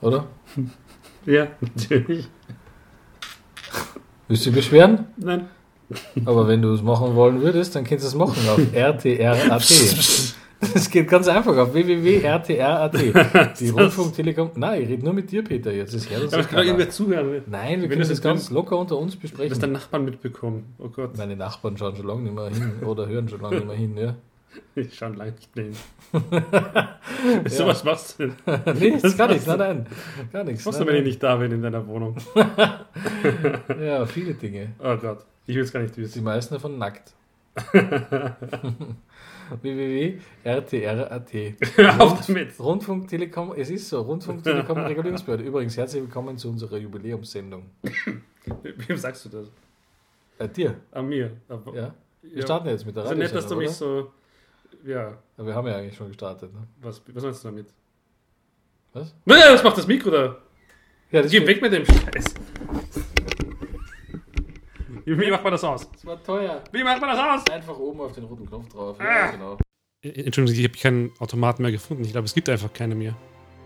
Oder? 0.01 0.27
Ja, 1.27 1.47
natürlich. 1.59 2.29
Willst 4.29 4.45
du 4.45 4.53
beschweren? 4.53 5.07
Nein. 5.17 5.49
Aber 6.25 6.49
wenn 6.49 6.63
du 6.63 6.73
es 6.73 6.83
machen 6.83 7.15
wollen 7.15 7.41
würdest, 7.43 7.75
dann 7.75 7.85
kannst 7.85 8.05
du 8.05 8.09
es 8.09 8.15
machen 8.15 8.49
auf 8.49 8.61
RTR.at. 8.73 10.35
Das 10.73 10.91
geht 10.91 11.09
ganz 11.09 11.29
einfach 11.29 11.57
auf 11.57 11.75
www.rtr.at. 11.75 12.95
Die 13.61 13.69
Rundfunk 13.69 14.15
Telekom. 14.15 14.51
Nein, 14.55 14.83
ich 14.83 14.89
rede 14.89 15.05
nur 15.05 15.13
mit 15.13 15.31
dir, 15.31 15.45
Peter, 15.45 15.73
jetzt. 15.73 15.93
Hört 16.11 16.23
uns 16.23 16.33
Aber 16.33 16.43
ich 16.43 16.49
kann 16.49 16.59
doch 16.59 16.65
irgendwer 16.65 16.91
zuhören. 16.91 17.43
Nein, 17.47 17.83
wir 17.83 17.91
Wenn 17.91 17.99
können 17.99 18.09
das 18.09 18.23
ganz 18.23 18.51
locker 18.51 18.79
unter 18.79 18.97
uns 18.97 19.17
besprechen. 19.17 19.59
dein 19.61 19.73
Nachbarn 19.73 20.05
mitbekommen. 20.05 20.75
Oh 20.79 20.89
Gott. 20.89 21.17
Meine 21.19 21.37
Nachbarn 21.37 21.77
schauen 21.77 21.97
schon 21.97 22.07
lange 22.07 22.23
nicht 22.23 22.35
mehr 22.35 22.49
hin 22.49 22.73
oder 22.87 23.07
hören 23.09 23.29
schon 23.29 23.41
lange 23.41 23.57
nicht 23.57 23.67
mehr 23.67 23.77
hin, 23.77 23.97
ja. 23.97 24.15
Ich 24.77 24.95
schau 24.97 25.09
lange 25.09 25.33
nicht 25.33 25.55
mehr. 25.57 25.73
So 27.47 27.67
was 27.67 27.83
machst 27.85 28.19
du 28.21 28.29
das 28.47 29.17
gar 29.17 29.29
nichts, 29.29 29.47
nein, 29.47 29.59
nein. 29.59 29.87
Gar 30.33 30.45
nichts. 30.45 30.65
Was 30.67 30.67
machst 30.75 30.81
du, 30.81 30.85
nein, 30.85 30.95
wenn 30.95 31.01
ich 31.03 31.07
nicht 31.09 31.23
da 31.23 31.37
bin 31.37 31.53
in 31.53 31.63
deiner 31.63 31.87
Wohnung? 31.87 32.17
Ja, 33.81 34.05
viele 34.07 34.35
Dinge. 34.35 34.73
Oh 34.79 34.97
Gott. 34.97 35.25
Ich 35.47 35.55
will 35.57 35.63
es 35.63 35.73
gar 35.73 35.81
nicht 35.81 35.97
Die 35.97 36.03
wissen. 36.03 36.23
meisten 36.25 36.55
davon 36.55 36.79
nackt. 36.79 37.13
www.rtr.at 40.45 42.01
auf 42.01 42.27
damit. 42.27 42.59
Rundfunk 42.61 43.09
Telekom, 43.09 43.53
es 43.57 43.71
ist 43.71 43.89
so, 43.89 44.01
Rundfunk 44.03 44.43
Telekom 44.43 44.79
Regulierungsbehörde. 44.79 45.45
Übrigens, 45.45 45.77
herzlich 45.77 46.03
willkommen 46.03 46.37
zu 46.39 46.49
unserer 46.49 46.79
Jubiläumssendung. 46.79 47.65
Wem 48.63 48.97
sagst 48.97 49.25
du 49.27 49.29
das? 49.31 49.47
Bei 50.39 50.47
dir, 50.49 50.75
An 50.93 51.09
mir. 51.09 51.31
Aber, 51.49 51.75
ja? 51.75 51.95
Wir 52.23 52.39
Ja. 52.39 52.43
starten 52.43 52.69
jetzt 52.69 52.87
mit 52.87 52.97
der 52.97 53.05
Also 53.05 53.15
nett, 53.15 53.35
dass 53.35 53.47
du 53.47 53.57
mich 53.57 53.71
so. 53.71 54.11
Ja? 54.85 55.17
Aber 55.37 55.47
wir 55.49 55.55
haben 55.55 55.67
ja 55.67 55.77
eigentlich 55.77 55.97
schon 55.97 56.09
gestartet, 56.09 56.53
ne? 56.53 56.67
was, 56.81 57.01
was 57.13 57.23
meinst 57.23 57.43
du 57.45 57.49
damit? 57.49 57.67
Was? 58.93 59.15
Nein, 59.25 59.41
was 59.51 59.63
macht 59.65 59.79
das 59.79 59.87
Mikro 59.87 60.11
da? 60.11 60.37
Ja, 61.11 61.23
das, 61.23 61.31
Geh 61.31 61.47
weg 61.47 61.61
mit 61.63 61.73
dem 61.73 61.85
Scheiß. 61.85 62.35
Wie 65.07 65.31
macht 65.31 65.43
man 65.45 65.53
das 65.53 65.65
aus? 65.65 65.91
das 65.91 66.05
war 66.07 66.23
teuer. 66.23 66.63
Wie 66.73 66.83
macht 66.83 67.01
man 67.01 67.11
das 67.11 67.19
aus? 67.19 67.51
Einfach 67.55 67.77
oben 67.79 68.01
auf 68.01 68.13
den 68.13 68.25
roten 68.25 68.47
Knopf 68.47 68.69
drauf. 68.69 68.97
Ah. 68.99 69.05
Ja, 69.05 69.31
genau. 69.33 69.59
Äh, 70.03 70.09
Entschuldigung, 70.25 70.59
ich 70.61 70.65
habe 70.71 70.79
keinen 70.79 71.11
Automaten 71.19 71.63
mehr 71.63 71.73
gefunden. 71.73 72.05
Ich 72.05 72.13
glaube, 72.13 72.25
es 72.27 72.35
gibt 72.35 72.49
einfach 72.49 72.73
keine 72.73 72.95
mehr. 72.95 73.15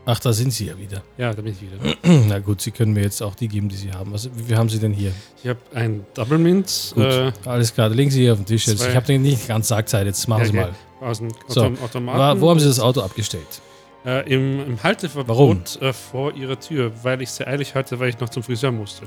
Ach, 0.04 0.18
da 0.20 0.32
sind 0.32 0.52
sie 0.52 0.66
ja 0.66 0.78
wieder. 0.78 1.02
Ja, 1.18 1.34
da 1.34 1.42
bin 1.42 1.52
ich 1.52 1.60
wieder. 1.60 1.76
Na 2.28 2.38
gut, 2.38 2.60
Sie 2.62 2.70
können 2.70 2.92
mir 2.92 3.02
jetzt 3.02 3.22
auch 3.22 3.34
die 3.34 3.46
geben, 3.46 3.68
die 3.68 3.76
Sie 3.76 3.92
haben. 3.92 4.12
Was, 4.12 4.28
wie 4.34 4.56
haben 4.56 4.68
Sie 4.68 4.78
denn 4.78 4.92
hier? 4.92 5.12
Ich 5.42 5.48
habe 5.48 5.60
ein 5.74 6.06
Double 6.14 6.38
Mint 6.38 6.92
Gut, 6.94 7.04
äh, 7.04 7.32
alles 7.44 7.74
klar, 7.74 7.90
legen 7.90 8.10
Sie 8.10 8.22
hier 8.22 8.32
auf 8.32 8.38
den 8.38 8.46
Tisch 8.46 8.66
jetzt. 8.66 8.78
zwei- 8.78 8.88
Ich 8.90 8.96
habe 8.96 9.06
den 9.06 9.22
nicht 9.22 9.46
ganz 9.46 9.68
Sagzeit, 9.68 10.06
jetzt 10.06 10.26
machen 10.26 10.44
Sie 10.44 10.50
okay. 10.50 10.60
mal. 10.60 10.74
Aus 11.00 11.18
dem 11.18 11.28
So, 11.46 11.62
Autom 11.62 11.78
Automaten. 11.82 12.18
Wa- 12.18 12.40
Wo 12.40 12.50
haben 12.50 12.60
Sie 12.60 12.66
das 12.68 12.80
Auto 12.80 13.00
abgestellt? 13.02 13.60
Äh, 14.04 14.32
Im, 14.32 14.60
im 14.66 14.82
Halteverbot 14.82 15.28
Warum? 15.28 15.62
Äh, 15.80 15.92
vor 15.92 16.34
ihrer 16.34 16.58
Tür, 16.58 16.92
weil 17.02 17.20
ich 17.22 17.30
sehr 17.30 17.48
eilig 17.48 17.74
hatte, 17.74 17.98
weil 17.98 18.08
ich 18.10 18.18
noch 18.20 18.28
zum 18.28 18.42
Friseur 18.42 18.70
musste. 18.72 19.06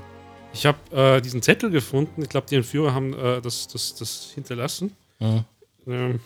Ich 0.53 0.65
habe 0.65 0.77
äh, 0.91 1.21
diesen 1.21 1.41
Zettel 1.41 1.69
gefunden. 1.69 2.21
Ich 2.21 2.29
glaube, 2.29 2.45
die 2.49 2.55
Entführer 2.55 2.93
haben 2.93 3.13
äh, 3.13 3.41
das, 3.41 3.67
das, 3.67 3.95
das 3.95 4.31
hinterlassen. 4.35 4.95
Mhm. 5.19 5.45
Ähm, 5.87 6.19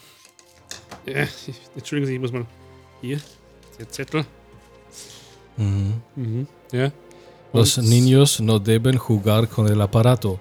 ja, 1.06 1.24
ich, 1.24 1.54
Entschuldigen 1.76 2.08
Sie, 2.08 2.16
ich 2.16 2.22
muss 2.22 2.32
mal. 2.32 2.46
Hier, 3.02 3.20
der 3.80 3.90
Zettel. 3.90 4.26
Mhm. 5.58 6.02
Mhm, 6.16 6.48
ja. 6.72 6.92
Los 7.54 7.78
niños 7.78 8.42
no 8.42 8.60
deben 8.60 8.98
jugar 8.98 9.48
con 9.48 9.68
el 9.68 9.80
aparato. 9.80 10.40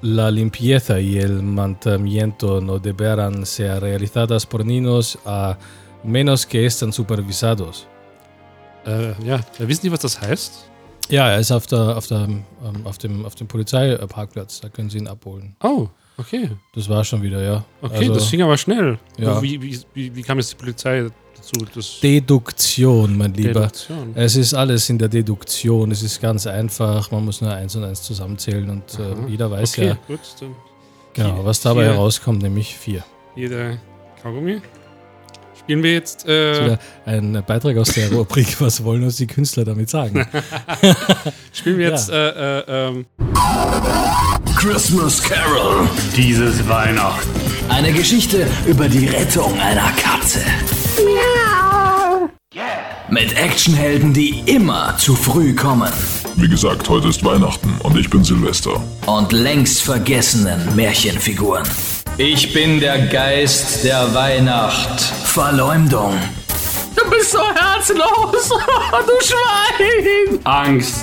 La 0.00 0.30
limpieza 0.30 1.00
y 1.00 1.18
el 1.18 1.42
mantenimiento 1.42 2.60
no 2.60 2.78
deberán 2.78 3.44
ser 3.44 3.80
realizadas 3.82 4.46
por 4.46 4.64
niños 4.64 5.18
a 5.26 5.58
menos 6.04 6.46
que 6.46 6.66
estén 6.66 6.92
supervisados. 6.92 7.88
Äh, 8.86 9.14
ja, 9.24 9.40
wissen 9.58 9.82
Sie, 9.82 9.90
was 9.90 10.00
das 10.00 10.20
heißt? 10.20 10.64
Ja, 11.10 11.30
er 11.30 11.40
ist 11.40 11.50
auf, 11.50 11.66
der, 11.66 11.96
auf, 11.96 12.06
der, 12.06 12.20
ähm, 12.20 12.44
auf 12.84 12.98
dem, 12.98 13.24
auf 13.24 13.34
dem 13.34 13.48
Polizeiparkplatz. 13.48 14.60
Da 14.60 14.68
können 14.68 14.88
Sie 14.90 14.98
ihn 14.98 15.08
abholen. 15.08 15.56
Oh, 15.62 15.88
okay. 16.16 16.50
Das 16.74 16.88
war 16.88 17.02
schon 17.02 17.22
wieder, 17.22 17.42
ja. 17.42 17.64
Okay, 17.82 17.96
Also, 17.98 18.14
das 18.14 18.30
ging 18.30 18.42
aber 18.42 18.56
schnell. 18.56 18.98
Ja. 19.16 19.42
Wie, 19.42 19.60
wie, 19.60 19.80
wie, 19.94 20.14
wie 20.14 20.22
kam 20.22 20.38
jetzt 20.38 20.52
die 20.52 20.56
Polizei 20.56 21.08
dazu? 21.38 21.64
Das 21.74 22.00
Deduktion, 22.00 23.16
mein 23.16 23.32
Lieber. 23.34 23.60
Deduktion. 23.60 24.12
Es 24.14 24.36
ist 24.36 24.54
alles 24.54 24.88
in 24.90 24.98
der 24.98 25.08
Deduktion. 25.08 25.90
Es 25.90 26.02
ist 26.02 26.20
ganz 26.20 26.46
einfach. 26.46 27.10
Man 27.10 27.24
muss 27.24 27.40
nur 27.40 27.52
eins 27.52 27.74
und 27.76 27.84
eins 27.84 28.02
zusammenzählen 28.02 28.68
und 28.68 28.84
äh, 28.98 29.30
jeder 29.30 29.50
weiß 29.50 29.72
okay, 29.72 29.86
ja 29.88 29.98
gut. 30.06 30.20
Dann 30.40 30.54
genau, 31.14 31.44
was 31.44 31.60
dabei 31.60 31.84
Vier. 31.84 31.92
herauskommt, 31.94 32.42
nämlich 32.42 32.76
vier. 32.76 33.04
hier 33.34 33.48
der 33.48 33.78
Kaugummi. 34.22 34.60
Spielen 35.58 35.82
wir 35.82 35.92
jetzt. 35.92 36.26
Äh, 36.26 36.78
ein 37.04 37.42
Beitrag 37.46 37.76
aus 37.76 37.92
der 37.92 38.10
Rubrik, 38.10 38.58
was 38.60 38.82
wollen 38.84 39.04
uns 39.04 39.16
die 39.16 39.26
Künstler 39.26 39.64
damit 39.66 39.90
sagen? 39.90 40.26
spielen 41.52 41.78
wir 41.78 41.86
Ja. 41.88 41.90
jetzt. 41.92 42.08
Äh, 42.10 42.58
äh, 42.60 42.88
ähm, 42.88 43.06
Christmas 44.56 45.22
Carol. 45.22 45.88
Dieses 46.16 46.66
Weihnachten. 46.68 47.28
Eine 47.68 47.92
Geschichte 47.92 48.46
über 48.66 48.88
die 48.88 49.06
Rettung 49.08 49.58
einer 49.60 49.90
Katze. 49.92 50.40
Mit 53.10 53.36
Actionhelden, 53.36 54.12
die 54.12 54.40
immer 54.46 54.96
zu 54.98 55.16
früh 55.16 55.54
kommen. 55.54 55.92
Wie 56.36 56.48
gesagt, 56.48 56.88
heute 56.88 57.08
ist 57.08 57.24
Weihnachten 57.24 57.74
und 57.82 57.96
ich 57.96 58.08
bin 58.10 58.22
Silvester. 58.22 58.80
Und 59.06 59.32
längst 59.32 59.82
vergessenen 59.82 60.76
Märchenfiguren. 60.76 61.66
Ich 62.16 62.52
bin 62.52 62.80
der 62.80 63.06
Geist 63.06 63.82
der 63.84 64.14
Weihnacht. 64.14 65.00
Verleumdung. 65.00 66.14
Du 66.94 67.10
bist 67.10 67.32
so 67.32 67.38
herzlos, 67.38 68.48
du 68.50 69.24
Schwein! 69.24 70.40
Angst. 70.44 71.00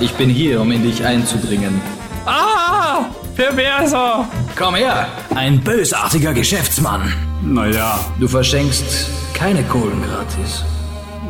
Ich 0.00 0.12
bin 0.12 0.30
hier, 0.30 0.60
um 0.60 0.70
in 0.70 0.82
dich 0.82 1.04
einzudringen. 1.04 1.80
Ah! 2.26 3.06
Perverser! 3.36 4.26
Komm 4.56 4.74
her, 4.74 5.06
ein 5.34 5.60
bösartiger 5.60 6.32
Geschäftsmann. 6.34 7.12
Naja, 7.42 7.98
Du 8.18 8.28
verschenkst 8.28 9.08
keine 9.34 9.62
Kohlen 9.64 10.02
gratis. 10.02 10.64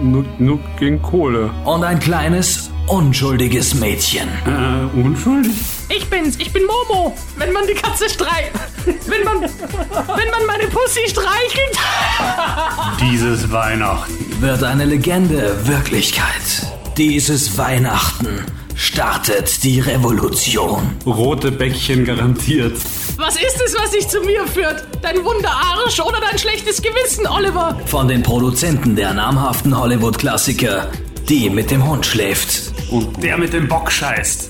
nur, 0.02 0.24
nur 0.38 0.58
gegen 0.78 1.00
Kohle. 1.02 1.50
Und 1.64 1.84
ein 1.84 2.00
kleines, 2.00 2.70
unschuldiges 2.88 3.74
Mädchen. 3.74 4.28
Äh, 4.46 4.98
unschuldig? 4.98 5.52
Ich 5.88 6.08
bin's, 6.10 6.36
ich 6.38 6.52
bin 6.52 6.62
Momo. 6.64 7.16
Wenn 7.36 7.52
man 7.52 7.66
die 7.66 7.74
Katze 7.74 8.08
streicht. 8.08 8.50
Wenn 9.06 9.24
man. 9.24 9.42
Wenn 9.42 10.30
man 10.30 10.46
meine 10.46 10.66
Pussy 10.68 11.00
streichelt. 11.08 11.78
Dieses 13.00 13.52
Weihnachten. 13.52 14.14
Wird 14.40 14.64
eine 14.64 14.84
Legende 14.86 15.54
Wirklichkeit. 15.66 16.66
Dieses 16.96 17.56
Weihnachten 17.58 18.44
startet 18.80 19.62
die 19.62 19.78
Revolution. 19.78 20.96
Rote 21.04 21.52
Bäckchen 21.52 22.02
garantiert. 22.06 22.78
Was 23.18 23.36
ist 23.36 23.60
es, 23.64 23.76
was 23.78 23.90
dich 23.90 24.08
zu 24.08 24.22
mir 24.22 24.46
führt? 24.46 24.84
Dein 25.02 25.22
Wunderarsch 25.22 26.00
oder 26.00 26.18
dein 26.18 26.38
schlechtes 26.38 26.80
Gewissen, 26.80 27.26
Oliver? 27.26 27.78
Von 27.84 28.08
den 28.08 28.22
Produzenten 28.22 28.96
der 28.96 29.12
namhaften 29.12 29.78
Hollywood-Klassiker 29.78 30.90
Die 31.28 31.50
mit 31.50 31.70
dem 31.70 31.86
Hund 31.86 32.06
schläft. 32.06 32.72
Und 32.90 33.22
der 33.22 33.36
mit 33.36 33.52
dem 33.52 33.68
Bock 33.68 33.92
scheißt. 33.92 34.48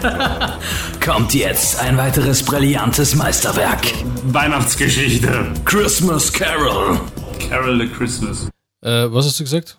Kommt 1.04 1.34
jetzt 1.34 1.80
ein 1.80 1.96
weiteres 1.96 2.44
brillantes 2.44 3.16
Meisterwerk. 3.16 3.82
Weihnachtsgeschichte. 4.26 5.52
Christmas 5.64 6.32
Carol. 6.32 7.00
Carol 7.48 7.80
the 7.80 7.88
Christmas. 7.88 8.48
Äh, 8.82 9.12
was 9.12 9.26
hast 9.26 9.40
du 9.40 9.44
gesagt? 9.44 9.76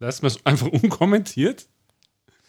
Lass 0.00 0.22
mal 0.22 0.32
einfach 0.44 0.68
unkommentiert. 0.68 1.66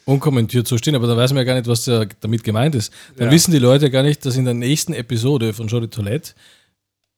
Unkommentiert 0.06 0.68
so 0.68 0.78
stehen, 0.78 0.96
aber 0.96 1.08
dann 1.08 1.18
weiß 1.18 1.32
man 1.32 1.38
ja 1.40 1.44
gar 1.46 1.56
nicht, 1.56 1.68
was 1.68 1.86
da 1.86 2.06
damit 2.22 2.44
gemeint 2.44 2.76
ist. 2.76 2.94
Dann 3.18 3.28
Ja. 3.28 3.32
wissen 3.34 3.52
die 3.52 3.58
Leute 3.60 3.86
ja 3.86 3.90
gar 3.92 4.04
nicht, 4.04 4.24
dass 4.26 4.36
in 4.38 4.46
der 4.46 4.54
nächsten 4.54 4.94
Episode 4.94 5.54
von 5.54 5.68
de 5.68 5.88
Toilette 5.88 6.34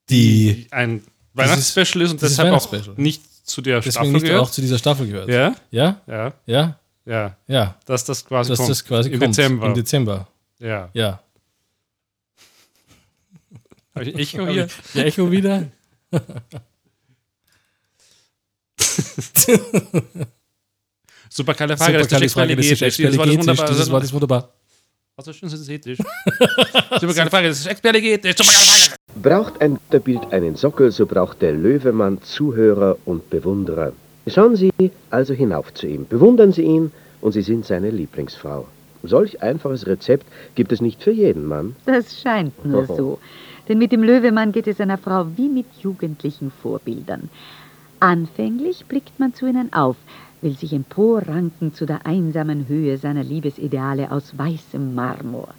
die 0.09 0.67
Ein 0.71 1.03
Weihnachtsspecial 1.33 2.01
ist 2.03 2.11
und 2.11 2.21
deshalb 2.21 2.53
auch 2.53 2.97
nicht 2.97 3.21
zu 3.45 3.61
der 3.61 3.77
deswegen 3.81 3.91
Staffel 3.91 4.11
nicht 4.13 4.25
gehört. 4.25 4.41
auch 4.41 4.51
zu 4.51 4.61
dieser 4.61 4.77
Staffel 4.77 5.07
gehört. 5.07 5.27
ja? 5.29 5.53
Ja? 5.69 6.01
Ja, 6.07 6.33
Ja? 6.45 6.79
ja. 7.05 7.35
Ja. 7.47 7.75
Dass 7.85 8.05
das 8.05 8.23
quasi 8.25 8.49
Dass 8.51 8.57
kommt. 8.59 8.69
das 8.69 8.85
quasi 8.85 9.09
Im 9.09 9.19
kommt. 9.19 9.37
Dezember. 9.37 9.67
Im 9.67 9.73
Dezember. 9.73 10.27
ja. 10.59 10.89
Ja. 10.93 11.21
Hab 13.95 14.03
ich 14.03 14.15
Echo 14.15 14.47
hier? 14.47 14.67
Ja, 14.93 15.03
Echo 15.03 15.29
wieder? 15.31 15.67
Superkalifragilistisexpialidocious. 21.29 23.45
Das 23.45 23.57
war 23.57 23.67
das 23.67 23.91
Wort 23.91 24.03
ist 24.03 24.13
wunderbar. 24.13 24.49
Also 25.15 25.33
schön 25.33 25.49
synthetisch. 25.49 25.99
Superkalifragilistisexpialidocious. 26.99 28.91
Braucht 29.21 29.61
ein 29.61 29.79
Bild 30.03 30.31
einen 30.31 30.55
Sockel, 30.55 30.91
so 30.91 31.05
braucht 31.05 31.41
der 31.41 31.53
Löwemann 31.53 32.21
Zuhörer 32.21 32.97
und 33.05 33.29
Bewunderer. 33.29 33.93
Schauen 34.27 34.55
Sie 34.55 34.71
also 35.09 35.33
hinauf 35.33 35.73
zu 35.73 35.87
ihm, 35.87 36.05
bewundern 36.05 36.51
Sie 36.51 36.63
ihn 36.63 36.91
und 37.21 37.31
Sie 37.31 37.41
sind 37.41 37.65
seine 37.65 37.89
Lieblingsfrau. 37.89 38.67
Solch 39.03 39.41
einfaches 39.41 39.87
Rezept 39.87 40.25
gibt 40.55 40.71
es 40.71 40.81
nicht 40.81 41.01
für 41.01 41.11
jeden 41.11 41.45
Mann. 41.45 41.75
Das 41.85 42.19
scheint 42.19 42.65
nur 42.65 42.85
so. 42.85 43.19
Denn 43.67 43.77
mit 43.77 43.91
dem 43.91 44.03
Löwemann 44.03 44.51
geht 44.51 44.67
es 44.67 44.79
einer 44.79 44.97
Frau 44.97 45.25
wie 45.35 45.49
mit 45.49 45.65
jugendlichen 45.81 46.51
Vorbildern. 46.61 47.29
Anfänglich 47.99 48.85
blickt 48.85 49.19
man 49.19 49.33
zu 49.33 49.47
ihnen 49.47 49.73
auf, 49.73 49.95
will 50.41 50.57
sich 50.57 50.73
emporranken 50.73 51.73
zu 51.73 51.85
der 51.85 52.05
einsamen 52.05 52.67
Höhe 52.67 52.97
seiner 52.97 53.23
Liebesideale 53.23 54.11
aus 54.11 54.37
weißem 54.37 54.93
Marmor. 54.93 55.49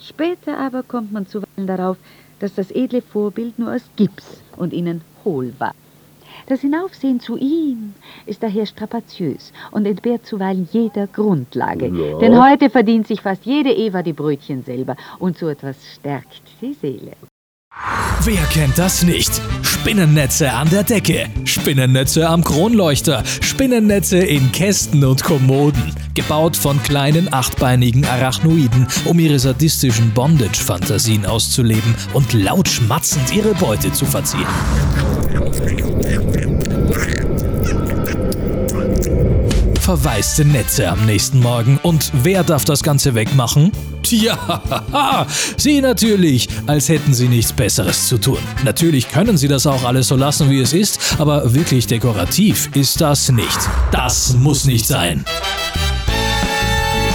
Später 0.00 0.58
aber 0.58 0.82
kommt 0.82 1.12
man 1.12 1.26
zuweilen 1.26 1.66
darauf, 1.66 1.96
dass 2.38 2.54
das 2.54 2.70
edle 2.70 3.02
Vorbild 3.02 3.58
nur 3.58 3.74
aus 3.74 3.82
Gips 3.96 4.42
und 4.56 4.72
ihnen 4.72 5.02
hohl 5.24 5.52
war. 5.58 5.74
Das 6.46 6.62
Hinaufsehen 6.62 7.20
zu 7.20 7.36
ihm 7.36 7.94
ist 8.26 8.42
daher 8.42 8.66
strapaziös 8.66 9.52
und 9.70 9.86
entbehrt 9.86 10.26
zuweilen 10.26 10.68
jeder 10.72 11.06
Grundlage. 11.06 11.88
Ja. 11.88 12.18
Denn 12.18 12.42
heute 12.42 12.70
verdient 12.70 13.06
sich 13.06 13.20
fast 13.20 13.44
jede 13.44 13.70
Eva 13.70 14.02
die 14.02 14.12
Brötchen 14.12 14.64
selber 14.64 14.96
und 15.18 15.38
so 15.38 15.48
etwas 15.48 15.76
stärkt 15.94 16.42
die 16.60 16.74
Seele. 16.74 17.12
Wer 18.24 18.42
kennt 18.52 18.78
das 18.78 19.04
nicht? 19.04 19.40
Spinnennetze 19.80 20.52
an 20.52 20.68
der 20.68 20.82
Decke, 20.82 21.30
Spinnennetze 21.44 22.28
am 22.28 22.44
Kronleuchter, 22.44 23.24
Spinnennetze 23.40 24.18
in 24.18 24.52
Kästen 24.52 25.02
und 25.02 25.24
Kommoden. 25.24 25.94
Gebaut 26.12 26.54
von 26.54 26.82
kleinen 26.82 27.32
achtbeinigen 27.32 28.04
Arachnoiden, 28.04 28.86
um 29.06 29.18
ihre 29.18 29.38
sadistischen 29.38 30.10
Bondage-Fantasien 30.10 31.24
auszuleben 31.24 31.94
und 32.12 32.34
laut 32.34 32.68
schmatzend 32.68 33.34
ihre 33.34 33.54
Beute 33.54 33.90
zu 33.90 34.04
verzieren. 34.04 34.44
Verwaiste 39.90 40.44
Netze 40.44 40.88
am 40.88 41.04
nächsten 41.04 41.40
Morgen. 41.40 41.80
Und 41.82 42.12
wer 42.22 42.44
darf 42.44 42.64
das 42.64 42.84
Ganze 42.84 43.16
wegmachen? 43.16 43.72
Tja, 44.04 45.26
Sie 45.56 45.80
natürlich, 45.80 46.48
als 46.68 46.88
hätten 46.88 47.12
Sie 47.12 47.26
nichts 47.26 47.52
Besseres 47.52 48.06
zu 48.06 48.18
tun. 48.18 48.38
Natürlich 48.62 49.08
können 49.08 49.36
Sie 49.36 49.48
das 49.48 49.66
auch 49.66 49.82
alles 49.82 50.06
so 50.06 50.14
lassen, 50.14 50.48
wie 50.48 50.60
es 50.60 50.72
ist, 50.72 51.16
aber 51.18 51.54
wirklich 51.54 51.88
dekorativ 51.88 52.70
ist 52.76 53.00
das 53.00 53.32
nicht. 53.32 53.58
Das 53.90 54.34
muss 54.34 54.64
nicht 54.64 54.86
sein. 54.86 55.24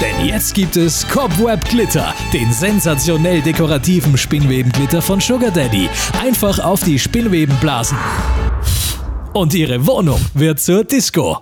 Denn 0.01 0.27
jetzt 0.27 0.53
gibt 0.53 0.75
es 0.75 1.07
Cobweb 1.07 1.63
Glitter, 1.69 2.13
den 2.33 2.51
sensationell 2.51 3.41
dekorativen 3.41 4.17
Spinnwebenglitter 4.17 5.01
von 5.01 5.21
Sugar 5.21 5.51
Daddy. 5.51 5.89
Einfach 6.21 6.59
auf 6.59 6.83
die 6.83 6.99
Spinnweben 6.99 7.55
blasen. 7.61 7.97
Und 9.31 9.53
Ihre 9.53 9.87
Wohnung 9.87 10.19
wird 10.33 10.59
zur 10.59 10.83
Disco. 10.83 11.41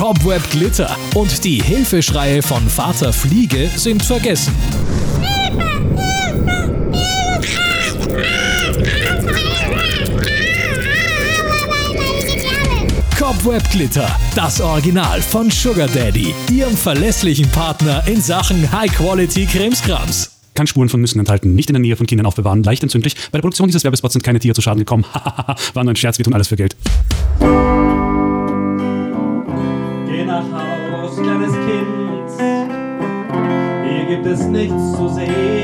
Cobweb 0.00 0.40
Glitter 0.50 0.96
und 1.14 1.44
die 1.44 1.62
Hilfeschreie 1.62 2.40
von 2.40 2.66
Vater 2.70 3.12
Fliege 3.12 3.68
sind 3.76 4.02
vergessen. 4.02 4.54
Cobweb 13.14 13.70
Glitter, 13.70 14.08
das 14.34 14.62
Original 14.62 15.20
von 15.20 15.50
Sugar 15.50 15.88
Daddy, 15.88 16.34
Ihrem 16.50 16.74
verlässlichen 16.74 17.50
Partner 17.50 18.02
in 18.06 18.22
Sachen 18.22 18.72
High-Quality 18.72 19.44
Krimskrams. 19.44 20.30
Kann 20.54 20.66
Spuren 20.66 20.88
von 20.88 21.02
Nüssen 21.02 21.18
enthalten, 21.18 21.54
nicht 21.54 21.68
in 21.68 21.74
der 21.74 21.82
Nähe 21.82 21.96
von 21.96 22.06
Kindern 22.06 22.24
aufbewahren, 22.24 22.62
leicht 22.62 22.82
entzündlich. 22.82 23.16
Bei 23.30 23.36
der 23.36 23.42
Produktion 23.42 23.68
dieses 23.68 23.84
Werbespots 23.84 24.14
sind 24.14 24.22
keine 24.22 24.38
Tiere 24.38 24.54
zu 24.54 24.62
Schaden 24.62 24.78
gekommen. 24.78 25.04
War 25.74 25.84
nur 25.84 25.92
ein 25.92 25.96
Scherz, 25.96 26.16
wir 26.16 26.24
tun 26.24 26.32
alles 26.32 26.48
für 26.48 26.56
Geld. 26.56 26.74
Gibt 34.22 34.34
es 34.34 34.46
nichts 34.48 34.92
zu 34.96 35.08
sehen. 35.08 35.59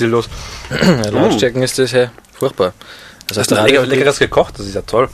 Ja, 0.70 1.10
Lautstärken 1.10 1.62
ist 1.62 1.78
das 1.78 1.92
ja 1.92 2.10
furchtbar. 2.38 2.72
Das 3.28 3.38
heißt, 3.38 3.50
Hast 3.52 3.60
du 3.60 3.64
lecker, 3.66 3.86
leckeres 3.86 4.18
gekocht? 4.18 4.58
Das 4.58 4.66
ist 4.66 4.74
ja 4.74 4.82
toll. 4.82 5.08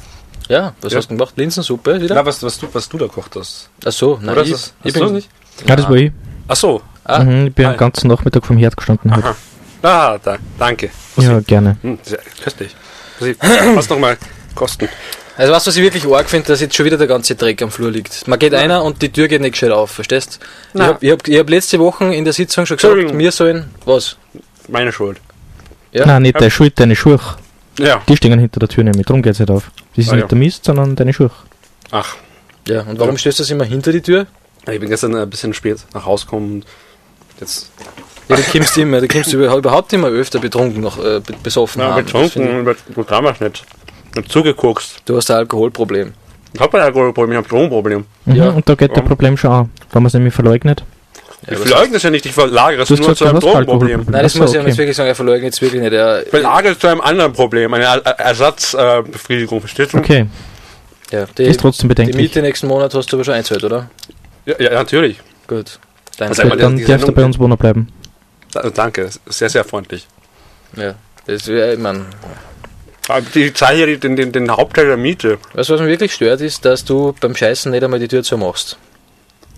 Ja, 0.49 0.73
was 0.81 0.93
Ja. 0.93 0.99
hast 0.99 1.11
du 1.11 1.17
gemacht? 1.17 1.35
Linsensuppe 1.37 2.01
wieder? 2.01 2.15
Na, 2.15 2.25
was, 2.25 2.43
was, 2.43 2.59
du, 2.59 2.69
was 2.73 2.89
du 2.89 2.97
da 2.99 3.07
kocht 3.07 3.37
hast. 3.37 3.69
Ach 3.85 3.93
so, 3.93 4.19
nein, 4.23 4.31
Oder 4.31 4.43
ich, 4.45 4.53
ist 4.53 4.75
das- 4.83 4.87
ich 4.87 4.93
du 4.95 5.01
bin 5.05 5.15
nicht? 5.15 5.29
Ja, 5.67 5.77
das 5.77 5.89
war 5.89 5.97
ich. 5.97 6.13
Ach 6.49 6.57
so. 6.57 6.81
Ah, 7.05 7.19
Mhm, 7.23 7.47
ich 7.49 7.55
bin 7.55 7.67
Ah. 7.67 7.71
den 7.73 7.79
ganzen 7.79 8.09
Nachmittag 8.09 8.45
vom 8.47 8.57
Herd 8.57 8.77
gestanden. 8.77 9.13
Halt. 9.15 9.25
Aha. 9.25 9.37
Ah, 9.81 10.19
da, 10.21 10.37
danke. 10.59 10.91
Ja, 11.19 11.39
gerne. 11.39 11.77
Hm, 11.83 11.99
sehr 12.03 12.19
köstlich. 12.43 12.75
Muss 13.21 13.29
ich 13.29 13.37
fast 13.39 13.89
noch 13.91 13.99
mal 14.01 14.17
kosten. 14.57 14.89
Also 15.37 15.53
du, 15.53 15.57
was 15.57 15.67
ich 15.69 15.81
wirklich 15.81 16.05
arg 16.05 16.29
finde, 16.29 16.49
dass 16.49 16.61
jetzt 16.61 16.75
schon 16.75 16.85
wieder 16.85 16.97
der 16.99 17.07
ganze 17.07 17.37
Dreck 17.37 17.63
am 17.63 17.71
Flur 17.71 17.89
liegt. 17.93 18.27
Man 18.27 18.41
geht 18.41 18.55
einer 18.55 18.83
und 18.83 19.01
die 19.03 19.13
Tür 19.13 19.29
geht 19.29 19.41
nicht 19.41 19.53
gescheit 19.53 19.71
auf, 19.71 19.93
verstehst? 19.93 20.41
Ich 20.43 20.75
Na. 20.75 20.87
habe 20.89 20.99
ich 21.07 21.13
hab, 21.13 21.29
ich 21.29 21.39
hab 21.39 21.49
letzte 21.49 21.79
Woche 21.79 22.13
in 22.13 22.25
der 22.25 22.33
Sitzung 22.33 22.67
schon 22.67 22.77
gesagt, 22.77 23.17
wir 23.17 23.31
sollen, 23.31 23.71
was? 23.85 24.17
Meine 24.69 24.93
Schuld. 24.93 25.19
Ja? 25.93 26.07
Nein, 26.07 26.23
nicht 26.23 26.37
deine 26.37 26.51
Schuld, 26.51 26.79
deine 26.79 26.95
Schuhe. 26.97 27.19
Ja. 27.79 28.03
Die 28.09 28.17
stehen 28.17 28.39
hinter 28.39 28.61
der 28.61 28.69
Tür 28.69 28.85
nämlich, 28.85 29.07
darum 29.07 29.23
geht 29.23 29.33
es 29.33 29.39
nicht 29.39 29.51
auf. 29.51 29.71
Das 29.97 30.05
ist 30.05 30.11
Ah, 30.11 30.15
nicht 30.15 30.23
ja. 30.23 30.29
der 30.29 30.39
Mist, 30.39 30.65
sondern 30.65 30.95
deine 30.97 31.13
Schuhe. 31.13 31.31
Ach. 31.91 32.17
Ja, 32.67 32.83
und 32.83 32.99
warum 32.99 33.17
stößt 33.17 33.41
das 33.41 33.51
immer 33.51 33.65
hinter 33.65 33.93
die 33.93 34.03
Tür? 34.03 34.27
Ich 34.71 34.79
bin 34.81 34.91
gestern 34.91 35.15
ein 35.17 35.31
bisschen 35.31 35.55
spät 35.55 35.79
nach 35.95 36.05
Hause 36.05 36.27
gekommen 36.27 36.53
und 36.57 36.67
jetzt. 37.41 37.71
Ja, 38.29 38.37
du 38.37 38.43
kommst 38.43 38.77
immer, 38.77 39.01
du 39.01 39.09
kommst 39.09 39.33
über- 39.33 39.57
überhaupt 39.57 39.93
immer 39.95 40.09
öfter 40.09 40.39
betrunken, 40.39 40.83
noch 40.83 40.99
äh, 40.99 41.21
be- 41.21 41.33
besoffen. 41.43 41.81
Ja, 41.81 41.95
find 41.95 42.07
betrunken, 42.07 42.77
du 42.95 43.03
damals 43.05 43.41
nicht. 43.41 43.65
Zugeguckst. 44.29 44.97
ich- 44.97 45.05
Du 45.05 45.17
hast 45.17 45.31
ein 45.31 45.39
Alkoholproblem. 45.39 46.13
Ich 46.53 46.61
habe 46.61 46.79
ein 46.79 46.85
Alkoholproblem, 46.85 47.33
ich 47.33 47.37
habe 47.39 47.47
ein 47.47 47.51
Drogenproblem. 47.51 48.05
Mhm, 48.27 48.35
Ja. 48.35 48.51
Und 48.51 48.69
da 48.69 48.75
geht 48.75 48.95
der 48.97 49.03
Problem 49.03 49.37
schon 49.37 49.51
an, 49.51 49.71
wenn 49.93 50.03
man 50.03 50.09
es 50.09 50.15
nämlich 50.15 50.35
verleugnet. 50.35 50.85
Ja, 51.47 51.53
Ich 51.53 51.61
was- 51.61 51.69
verleugne 51.69 51.97
es 51.97 52.03
ja 52.03 52.11
nicht, 52.11 52.27
ich 52.27 52.33
verlagere 52.33 52.83
es 52.83 52.89
Du 52.89 52.97
nur 52.97 53.15
zu 53.15 53.25
du 53.25 53.31
einem 53.31 53.41
Drogenproblem. 53.41 54.07
Nein, 54.09 54.23
das 54.23 54.33
so, 54.33 54.41
muss 54.41 54.53
ich 54.53 54.59
okay. 54.59 54.69
jetzt 54.69 54.79
wirklich 54.79 54.97
sagen, 54.97 55.09
er 55.09 55.15
verleugnet 55.15 55.45
jetzt 55.45 55.63
wirklich 55.63 55.81
nicht. 55.81 55.93
Er, 55.93 56.23
Ich 56.25 56.31
verlagere 56.31 56.73
es 56.73 56.79
zu 56.79 56.89
einem 56.89 57.01
anderen 57.01 57.33
Problem, 57.33 57.73
eine 57.75 57.85
Er- 57.85 58.05
Er- 58.05 58.19
Ersatzbefriedigung, 58.21 59.61
verstehst 59.61 59.93
du? 59.93 59.99
Okay, 59.99 60.27
ja, 61.11 61.27
die, 61.39 61.45
ist 61.45 61.61
trotzdem 61.61 61.85
die 61.89 61.95
bedenklich. 61.95 62.17
Miete 62.17 62.43
nächsten 62.43 62.67
Monat 62.67 62.93
hast 62.95 63.11
du 63.13 63.17
aber 63.17 63.25
schon 63.25 63.35
einzahlt, 63.35 63.63
oder? 63.65 63.89
Ja, 64.47 64.55
ja, 64.59 64.71
natürlich. 64.71 65.21
Gut. 65.47 65.79
Dein 66.19 66.29
Also 66.31 66.43
dann 66.43 66.77
die 66.77 66.85
darfst 66.85 67.03
du 67.03 67.07
Sendung- 67.07 67.15
bei 67.15 67.25
uns 67.25 67.39
wohnen 67.39 67.57
bleiben. 67.57 67.89
Da- 68.53 68.69
Danke, 68.71 69.09
sehr, 69.27 69.49
sehr 69.49 69.65
freundlich. 69.65 70.07
Ja, 70.77 70.95
das 71.27 71.47
wäre, 71.47 71.75
ich 71.75 71.79
mein, 71.79 72.05
Aber 73.09 73.23
Die 73.35 73.55
zahle 73.55 73.87
ja 73.89 73.97
den, 73.97 74.17
den, 74.17 74.33
den 74.33 74.51
Hauptteil 74.51 74.87
der 74.87 74.97
Miete. 74.99 75.39
Du, 75.53 75.59
was 75.59 75.69
mich 75.71 75.81
wirklich 75.81 76.13
stört, 76.13 76.41
ist, 76.43 76.65
dass 76.67 76.85
du 76.85 77.15
beim 77.21 77.35
Scheißen 77.35 77.71
nicht 77.73 77.83
einmal 77.83 78.01
die 78.01 78.09
Tür 78.09 78.23
zumachst. 78.23 78.77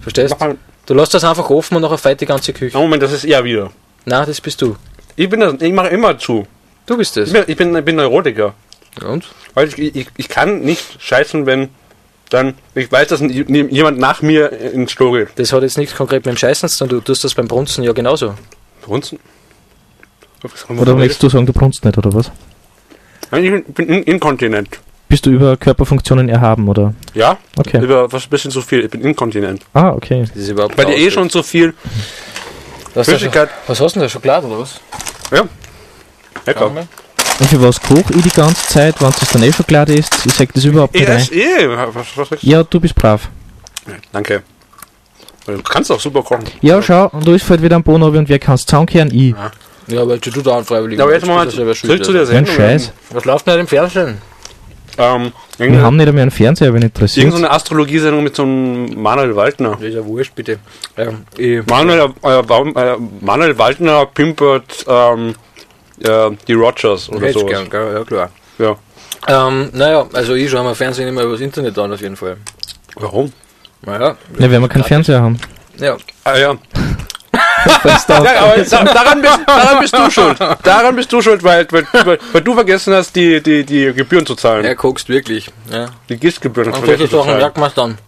Verstehst? 0.03 0.37
Mach 0.39 0.47
mal- 0.49 0.57
Du 0.91 0.97
lässt 0.97 1.15
das 1.15 1.23
einfach 1.23 1.49
offen 1.51 1.77
und 1.77 1.83
nachher 1.83 1.99
feit 1.99 2.21
die 2.21 2.27
ganze 2.27 2.53
Küche. 2.53 2.77
Oh, 2.77 2.81
Moment, 2.81 3.01
das 3.01 3.13
ist 3.13 3.23
er 3.25 3.45
wieder. 3.45 3.71
Nein, 4.07 4.25
das 4.27 4.41
bist 4.41 4.61
du. 4.61 4.75
Ich, 5.15 5.29
bin 5.31 5.39
das, 5.39 5.55
ich 5.61 5.73
mache 5.73 5.87
immer 5.87 6.19
zu. 6.19 6.49
Du 6.85 6.97
bist 6.97 7.17
Ich 7.17 7.23
es. 7.29 7.33
bin, 7.33 7.45
ich 7.47 7.57
bin, 7.57 7.77
ich 7.77 7.85
bin 7.85 7.95
Neurotiker. 7.95 8.55
Und? 9.07 9.29
Weil 9.55 9.69
ich, 9.69 9.79
ich, 9.79 10.09
ich 10.17 10.29
kann 10.29 10.63
nicht 10.63 11.01
scheißen, 11.01 11.47
wenn 11.47 11.69
dann 12.31 12.55
ich 12.75 12.91
weiß, 12.91 13.07
dass 13.07 13.21
jemand 13.21 14.01
nach 14.01 14.21
mir 14.23 14.51
ins 14.51 14.97
Klo 14.97 15.13
geht. 15.13 15.29
Das 15.37 15.53
hat 15.53 15.63
jetzt 15.63 15.79
nichts 15.79 15.95
konkret 15.95 16.27
mit 16.27 16.35
dem 16.35 16.39
Scheißen 16.39 16.69
zu 16.69 16.79
tun, 16.81 16.89
du 16.89 17.01
tust 17.01 17.23
das 17.23 17.35
beim 17.37 17.47
Brunzen 17.47 17.85
ja 17.85 17.93
genauso. 17.93 18.35
Brunzen? 18.83 19.21
Oder 20.77 20.99
willst 20.99 21.23
du 21.23 21.29
sagen, 21.29 21.47
du 21.47 21.53
brunst 21.53 21.85
nicht, 21.85 21.99
oder 21.99 22.13
was? 22.13 22.33
Ich 23.27 23.31
bin, 23.31 23.63
bin 23.63 23.89
in- 23.89 24.03
inkontinent. 24.03 24.81
Bist 25.11 25.27
du 25.27 25.31
über 25.31 25.57
Körperfunktionen 25.57 26.29
erhaben, 26.29 26.69
oder? 26.69 26.95
Ja? 27.15 27.37
Okay. 27.59 27.83
Über 27.83 28.11
was 28.13 28.25
ein 28.27 28.31
bisschen 28.31 28.53
zu 28.53 28.63
viel. 28.63 28.85
Ich 28.85 28.91
bin 28.91 29.01
inkontinent. 29.03 29.63
Ah, 29.75 29.91
okay. 29.91 30.25
Das 30.27 30.37
ist 30.37 30.49
überhaupt 30.51 30.77
Bei 30.77 30.85
dir 30.85 30.97
eh 30.97 31.11
schon 31.11 31.29
zu 31.29 31.43
viel 31.43 31.75
Was, 32.95 32.97
hast 32.97 33.09
du, 33.09 33.13
Flüssigkeit. 33.13 33.49
was 33.67 33.81
hast 33.81 33.97
du 33.97 33.99
denn 33.99 34.07
da? 34.07 34.09
Schokolade 34.09 34.47
oder 34.47 34.61
was? 34.61 34.81
Ja. 35.33 35.43
Lecker. 36.47 36.71
mal. 36.71 36.87
Und 37.41 37.47
für 37.49 37.61
was 37.61 37.81
koch 37.83 38.09
ich 38.15 38.23
die 38.23 38.29
ganze 38.31 38.65
Zeit, 38.69 39.01
wenn 39.01 39.09
es 39.09 39.19
dann 39.33 39.43
eh 39.43 39.53
Schokolade 39.53 39.95
ist? 39.95 40.15
Ich 40.27 40.33
sag 40.33 40.53
das 40.55 40.65
überhaupt 40.65 40.95
Ich 40.95 41.01
nicht 41.01 41.11
esse 41.11 41.35
eh. 41.35 41.69
Was, 41.69 41.95
was 42.15 42.29
sagst 42.29 42.45
du? 42.45 42.47
Ja, 42.47 42.63
du 42.63 42.79
bist 42.79 42.95
brav. 42.95 43.29
Danke. 44.13 44.45
Du 45.45 45.61
kannst 45.63 45.91
auch 45.91 45.99
super 45.99 46.23
kochen. 46.23 46.45
Ja, 46.61 46.81
schau, 46.81 47.09
und 47.09 47.27
da 47.27 47.35
ist 47.35 47.51
halt 47.51 47.63
wieder 47.63 47.75
ein 47.75 47.83
Boden 47.83 48.03
runter 48.05 48.21
und 48.21 48.29
wer 48.29 48.39
kann 48.39 48.55
es 48.55 48.65
zusammenkehren? 48.65 49.13
Ich. 49.13 49.35
Ja, 49.89 50.07
weil 50.07 50.21
du 50.21 50.31
da 50.41 50.59
unfreiwillig 50.59 50.99
Ja, 50.99 51.05
aber 51.05 51.15
jetzt 51.15 51.23
bist, 51.23 51.33
mal 51.33 51.47
bist 51.47 51.83
du 51.83 51.89
zurück 51.89 52.05
zu 52.05 52.13
der 52.13 52.27
Sendung. 52.27 52.55
Scheiß. 52.55 52.93
Was 53.11 53.25
läuft 53.25 53.49
denn 53.49 53.59
im 53.59 53.67
Fernsehen? 53.67 54.19
Ähm, 55.01 55.33
Wir 55.57 55.81
haben 55.81 55.97
nicht 55.97 56.09
einmal 56.09 56.23
einen 56.23 56.31
Fernseher, 56.31 56.75
wenn 56.75 56.83
interessiert. 56.83 57.25
Irgendeine 57.25 57.51
Astrologiesendung 57.55 58.23
mit 58.23 58.37
so 58.37 58.43
einem 58.43 59.01
Manuel 59.01 59.35
Waldner. 59.35 59.71
Das 59.73 59.83
ist 59.83 59.95
ja 59.95 60.05
wurscht, 60.05 60.35
bitte. 60.35 60.59
Ich, 61.39 61.65
Manuel, 61.67 62.13
äh, 62.23 62.39
äh, 62.39 62.97
Manuel 63.21 63.57
Waldner 63.57 64.07
pimpert 64.07 64.85
ähm, 64.87 65.35
äh, 66.03 66.31
die 66.47 66.53
Rogers 66.53 67.09
oder 67.09 67.27
hätt's 67.27 67.41
so. 67.41 67.47
gern, 67.47 67.69
ja 67.73 68.05
klar. 68.05 68.31
Ja. 68.59 68.77
Ähm, 69.27 69.71
naja, 69.73 70.07
also 70.13 70.35
ich 70.35 70.51
schaue 70.51 70.65
mir 70.65 70.75
Fernsehen 70.75 71.09
immer 71.09 71.23
übers 71.23 71.41
Internet 71.41 71.79
an, 71.79 71.93
auf 71.93 72.01
jeden 72.01 72.17
Fall. 72.17 72.37
Warum? 72.97 73.33
Naja. 73.83 74.17
Ja, 74.39 74.51
wenn 74.51 74.61
wir 74.61 74.69
keinen 74.69 74.85
Fernseher 74.85 75.23
haben. 75.23 75.39
Ja. 75.79 75.97
Ah 76.25 76.37
ja. 76.37 76.59
Ja 77.67 78.85
daran, 78.85 79.23
bist, 79.23 79.39
daran 79.47 79.81
bist 79.81 79.97
du 79.97 80.11
schuld. 80.11 80.39
Daran 80.63 80.97
bist 80.97 81.13
du 81.13 81.23
schuld, 81.23 81.43
weil, 81.43 81.67
weil, 81.71 81.87
weil, 82.05 82.19
weil 82.33 82.41
du 82.43 82.55
vergessen 82.55 82.95
hast, 82.95 83.15
die, 83.15 83.43
die, 83.43 83.65
die 83.65 83.93
Gebühren 83.93 84.27
zu 84.27 84.35
zahlen. 84.35 84.65
Er 84.65 84.75
guckst 84.75 85.09
wirklich. 85.09 85.51
Ja. 85.71 85.87
Die 86.09 86.17
GIS-Gebühren 86.17 86.73
hast 86.73 86.79
Und 86.81 86.89
du 86.89 86.97
vergessen 86.97 87.61
man 87.61 87.71
dann. 87.75 87.99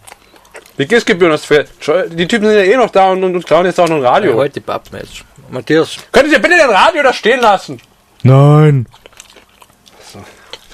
Die 0.77 0.87
GIS-Gebühren 0.87 1.33
hast 1.33 1.49
du 1.49 2.09
Die 2.09 2.27
Typen 2.27 2.47
sind 2.47 2.55
ja 2.55 2.63
eh 2.63 2.77
noch 2.77 2.89
da 2.89 3.11
und, 3.11 3.23
und, 3.23 3.35
und 3.35 3.45
klauen 3.45 3.65
jetzt 3.65 3.79
auch 3.79 3.87
noch 3.87 3.97
ein 3.97 4.05
Radio. 4.05 4.31
Ja, 4.31 4.37
halt 4.39 4.55
die 4.55 4.59
Pappmatch. 4.59 5.23
Matthias. 5.49 5.97
Könnt 6.11 6.31
ihr 6.31 6.39
bitte 6.39 6.55
den 6.57 6.69
Radio 6.69 7.03
da 7.03 7.13
stehen 7.13 7.39
lassen? 7.41 7.79
Nein. 8.23 8.87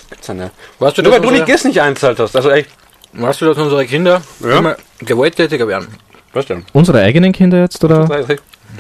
Gibt's 0.10 0.28
ja 0.28 0.34
nicht. 0.34 0.52
Weißt 0.80 0.98
du, 0.98 1.02
Nur 1.04 1.12
weil 1.12 1.20
du 1.20 1.28
die 1.28 1.34
unsere, 1.39 1.46
GIS 1.46 1.63
nicht 1.65 1.82
einzahlt 1.82 2.20
hast. 2.20 2.36
Also 2.36 2.50
echt. 2.50 2.70
weißt 3.13 3.42
du, 3.42 3.46
dass 3.46 3.58
unsere 3.58 3.86
Kinder 3.86 4.22
Ja. 4.39 4.58
immer 4.58 4.76
gewalttätiger 5.00 5.68
werden? 5.68 5.88
Was 6.34 6.46
denn? 6.46 6.65
Unsere 6.74 7.02
eigenen 7.02 7.32
Kinder 7.32 7.60
jetzt, 7.60 7.84
oder? 7.84 8.08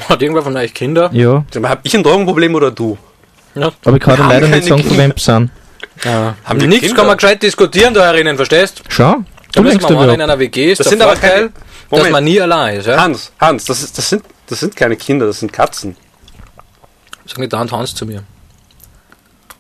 Hat 0.07 0.21
irgendwer 0.21 0.43
von 0.43 0.55
euch 0.55 0.73
Kinder? 0.73 1.09
Ja. 1.13 1.43
Hab 1.63 1.79
ich 1.83 1.95
ein 1.95 2.03
Drogenproblem 2.03 2.55
oder 2.55 2.71
du? 2.71 2.97
Ja. 3.55 3.71
Aber 3.83 3.97
ich 3.97 4.01
kann 4.03 4.15
dir 4.17 4.23
leider 4.27 4.47
nicht 4.47 4.67
keine 4.67 4.81
sagen, 4.81 4.83
von 4.83 4.97
wem 4.97 5.13
sie 5.17 5.23
sind. 5.23 5.51
Ja. 6.05 6.35
Haben 6.45 6.59
die 6.59 6.67
Nichts 6.67 6.81
Kinder? 6.85 6.95
kann 6.97 7.07
man 7.07 7.17
gescheit 7.17 7.43
diskutieren 7.43 7.93
da 7.93 8.05
herinnen, 8.05 8.35
verstehst? 8.37 8.83
Schau, 8.87 9.15
Da 9.15 9.23
du 9.53 9.61
müssen 9.63 9.79
denkst 9.79 9.93
mal 9.95 10.09
in 10.13 10.21
einer 10.21 10.39
WG 10.39 10.71
ist 10.71 10.79
Das 10.79 10.87
sind 10.89 11.01
aber 11.01 11.13
Vorteil, 11.13 11.31
keine- 11.31 11.49
dass 11.89 11.97
Moment. 11.97 12.11
man 12.11 12.23
nie 12.23 12.39
allein 12.39 12.77
ist. 12.79 12.85
Ja? 12.85 13.01
Hans, 13.01 13.31
Hans, 13.39 13.65
das, 13.65 13.81
ist, 13.83 13.97
das, 13.97 14.09
sind, 14.09 14.23
das 14.47 14.59
sind 14.59 14.75
keine 14.75 14.95
Kinder, 14.95 15.25
das 15.25 15.39
sind 15.39 15.51
Katzen. 15.51 15.95
Sag 17.25 17.39
nicht 17.39 17.51
dauernd 17.51 17.71
Hans 17.71 17.93
zu 17.95 18.05
mir. 18.05 18.23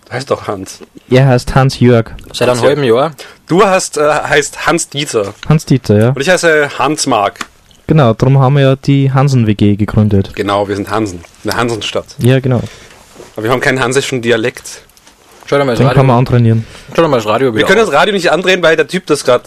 Das 0.05 0.13
heißt 0.15 0.31
doch 0.31 0.47
Hans. 0.47 0.79
Er 1.09 1.27
heißt 1.27 1.53
Hans-Jörg. 1.53 2.11
Seit 2.33 2.49
einem 2.49 2.61
halben 2.61 2.83
Jahr. 2.83 3.11
Du 3.47 3.63
hast, 3.63 3.97
äh, 3.97 4.01
heißt 4.09 4.65
Hans 4.65 4.89
Dieter. 4.89 5.33
Hans-Dieter, 5.47 5.99
ja. 5.99 6.09
Und 6.09 6.21
ich 6.21 6.29
heiße 6.29 6.69
Hans 6.79 7.05
Mark. 7.05 7.45
Genau, 7.89 8.13
darum 8.13 8.37
haben 8.37 8.53
wir 8.55 8.61
ja 8.61 8.75
die 8.75 9.11
Hansen-WG 9.11 9.75
gegründet. 9.75 10.31
Genau, 10.35 10.67
wir 10.67 10.75
sind 10.75 10.91
Hansen. 10.91 11.21
Eine 11.43 11.55
Hansenstadt. 11.57 12.05
Ja, 12.19 12.39
genau. 12.39 12.61
Aber 13.35 13.43
wir 13.43 13.49
haben 13.51 13.61
keinen 13.61 13.79
hansischen 13.79 14.21
Dialekt. 14.21 14.83
Schau 15.47 15.57
dir 15.57 15.63
mal 15.65 15.71
das 15.71 15.79
Den 15.79 15.87
kann 15.87 16.05
man 16.05 16.17
Radio, 16.17 16.19
antrainieren. 16.19 16.67
schau 16.95 17.01
dir 17.01 17.07
mal 17.07 17.17
das 17.17 17.25
Radio 17.25 17.47
Wir 17.47 17.55
wieder 17.55 17.67
können 17.67 17.79
an. 17.79 17.87
das 17.87 17.95
Radio 17.95 18.13
nicht 18.13 18.31
andrehen, 18.31 18.61
weil 18.61 18.75
der 18.75 18.87
Typ 18.87 19.07
das 19.07 19.23
gerade. 19.23 19.45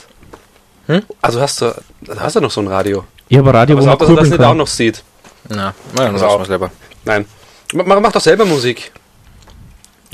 Hm? 0.89 1.03
Also 1.21 1.41
hast 1.41 1.63
du, 1.63 1.73
hast 2.19 2.35
du 2.35 2.41
noch 2.41 2.51
so 2.51 2.61
ein 2.61 2.67
Radio? 2.67 3.05
Ich 3.29 3.39
habe 3.39 3.51
ein 3.51 3.55
Radio, 3.55 3.77
Aber 3.77 3.83
wo 3.87 3.91
sag, 3.91 4.01
man 4.01 4.09
dass 4.09 4.09
er 4.09 4.17
das 4.17 4.17
kurbeln 4.17 4.31
nicht 4.31 4.41
auch 4.45 4.49
kann. 4.51 4.57
noch 4.59 4.67
sieht. 4.67 5.03
Na, 5.49 5.57
na, 5.57 5.73
dann 5.95 6.13
Pass 6.15 6.23
lassen 6.23 6.25
auf. 6.35 6.41
wir 6.41 6.47
selber. 6.47 6.71
Nein. 7.05 7.25
Mach, 7.75 8.01
mach 8.01 8.13
doch 8.13 8.21
selber 8.21 8.45
Musik. 8.45 8.91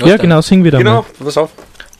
Ja, 0.03 0.17
genau, 0.17 0.41
sing 0.41 0.63
wieder 0.63 0.77
Genau, 0.77 1.01
mal. 1.01 1.05
pass 1.25 1.37
auf. 1.37 1.49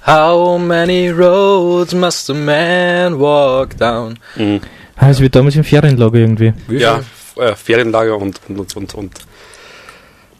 How 0.06 0.60
many 0.60 1.10
roads 1.10 1.94
must 1.96 2.30
a 2.30 2.34
man 2.36 3.20
walk 3.20 3.76
down? 3.78 4.18
Ah, 4.38 4.60
es 5.08 5.20
wird 5.20 5.36
damals 5.36 5.56
im 5.56 5.64
Ferienlager 5.64 6.18
irgendwie. 6.20 6.54
Ja, 6.70 7.00
äh, 7.38 7.56
Ferienlager 7.56 8.18
und 8.18 8.40
und 8.50 8.60
und 8.60 8.76
und, 8.76 8.96
und 8.96 9.12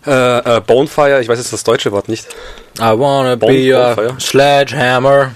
äh, 0.06 0.58
äh, 0.58 0.62
Bonfire, 0.66 1.22
ich 1.22 1.28
weiß 1.30 1.38
jetzt 1.40 1.54
das 1.54 1.64
deutsche 1.64 1.92
Wort 1.92 2.08
nicht. 2.10 2.26
I 2.80 2.84
wanna 2.98 3.36
Bon- 3.36 3.50
be 3.50 3.76
a 3.78 3.94
Bonfire. 3.96 4.16
sledgehammer. 4.20 5.32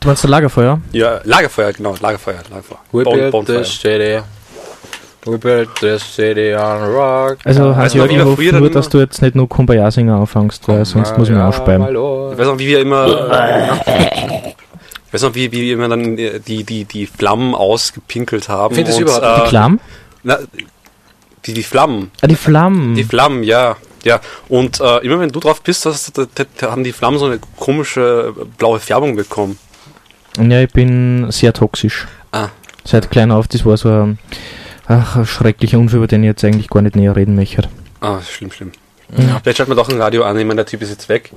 Du 0.00 0.08
meinst 0.08 0.24
ein 0.24 0.30
Lagerfeuer? 0.30 0.80
Ja, 0.92 1.20
Lagerfeuer, 1.24 1.72
genau, 1.72 1.94
Lagerfeuer, 2.00 2.42
Lagerfeuer. 2.50 2.78
We 2.92 3.04
Bon- 3.04 3.14
built 3.18 3.30
Bonfire. 3.32 3.62
this 3.62 3.80
city. 3.80 4.20
We 5.26 5.38
built 5.38 5.74
this 5.76 6.02
city 6.02 6.54
on 6.54 6.82
rock. 6.94 7.38
Also, 7.44 7.74
Hans-Jörg, 7.74 8.10
wie 8.10 8.12
ich 8.12 8.18
wir 8.18 8.24
hoffe 8.26 8.36
früher 8.36 8.52
nur, 8.52 8.62
dann 8.62 8.72
dass 8.72 8.90
du 8.90 8.98
jetzt 8.98 9.22
nicht 9.22 9.34
nur 9.34 9.48
Kumbaya-Singer 9.48 10.16
anfängst, 10.16 10.68
weil 10.68 10.84
sonst 10.84 11.16
muss 11.16 11.28
ich 11.28 11.34
mich 11.34 11.42
ausspeiben. 11.42 11.86
Ich 11.88 12.38
weiß 12.38 12.46
noch, 12.46 12.58
wie 12.58 12.66
wir 12.66 12.80
immer. 12.80 13.06
weiß 15.14 15.22
noch, 15.22 15.34
wie, 15.34 15.52
wie 15.52 15.62
wir 15.62 15.74
immer 15.74 15.88
dann 15.88 16.18
äh, 16.18 16.40
die, 16.40 16.64
die, 16.64 16.84
die 16.84 17.06
Flammen 17.06 17.54
ausgepinkelt 17.54 18.48
haben. 18.48 18.72
Ich 18.72 18.76
find 18.76 18.88
das 18.88 18.96
und, 18.96 19.02
überhaupt 19.02 19.24
nicht. 19.24 19.44
Die 19.44 19.48
Flammen? 19.48 19.80
Na, 20.24 20.38
die, 21.46 21.54
die 21.54 21.62
Flammen. 21.62 22.10
Ah, 22.20 22.26
die 22.26 22.36
Flammen. 22.36 22.94
Die 22.94 23.04
Flammen, 23.04 23.42
ja. 23.44 23.76
Ja, 24.04 24.20
und 24.48 24.80
äh, 24.80 24.98
immer 24.98 25.18
wenn 25.20 25.30
du 25.30 25.40
drauf 25.40 25.62
bist, 25.62 25.86
hast, 25.86 26.18
da, 26.18 26.26
da, 26.34 26.70
haben 26.70 26.84
die 26.84 26.92
Flammen 26.92 27.18
so 27.18 27.24
eine 27.24 27.38
komische 27.56 28.34
äh, 28.38 28.44
blaue 28.58 28.78
Färbung 28.78 29.16
bekommen. 29.16 29.58
Ja, 30.38 30.60
ich 30.60 30.70
bin 30.70 31.30
sehr 31.30 31.54
toxisch. 31.54 32.06
Ah. 32.32 32.48
Seit 32.84 33.10
klein 33.10 33.30
auf, 33.30 33.48
das 33.48 33.64
war 33.64 33.78
so 33.78 33.88
ein, 33.88 34.18
ach, 34.86 35.16
ein 35.16 35.26
schrecklicher 35.26 35.78
Unfall, 35.78 35.98
über 35.98 36.06
den 36.06 36.22
ich 36.22 36.28
jetzt 36.28 36.44
eigentlich 36.44 36.68
gar 36.68 36.82
nicht 36.82 36.96
näher 36.96 37.16
reden 37.16 37.34
möchte. 37.34 37.68
Ah, 38.00 38.20
schlimm, 38.20 38.52
schlimm. 38.52 38.72
Ja. 39.16 39.40
Vielleicht 39.42 39.56
schalten 39.56 39.72
wir 39.72 39.76
doch 39.76 39.88
ein 39.88 40.00
Radio 40.00 40.24
an, 40.24 40.36
ich 40.36 40.44
meine, 40.44 40.56
der 40.56 40.66
Typ 40.66 40.82
ist 40.82 40.90
jetzt 40.90 41.08
weg. 41.08 41.32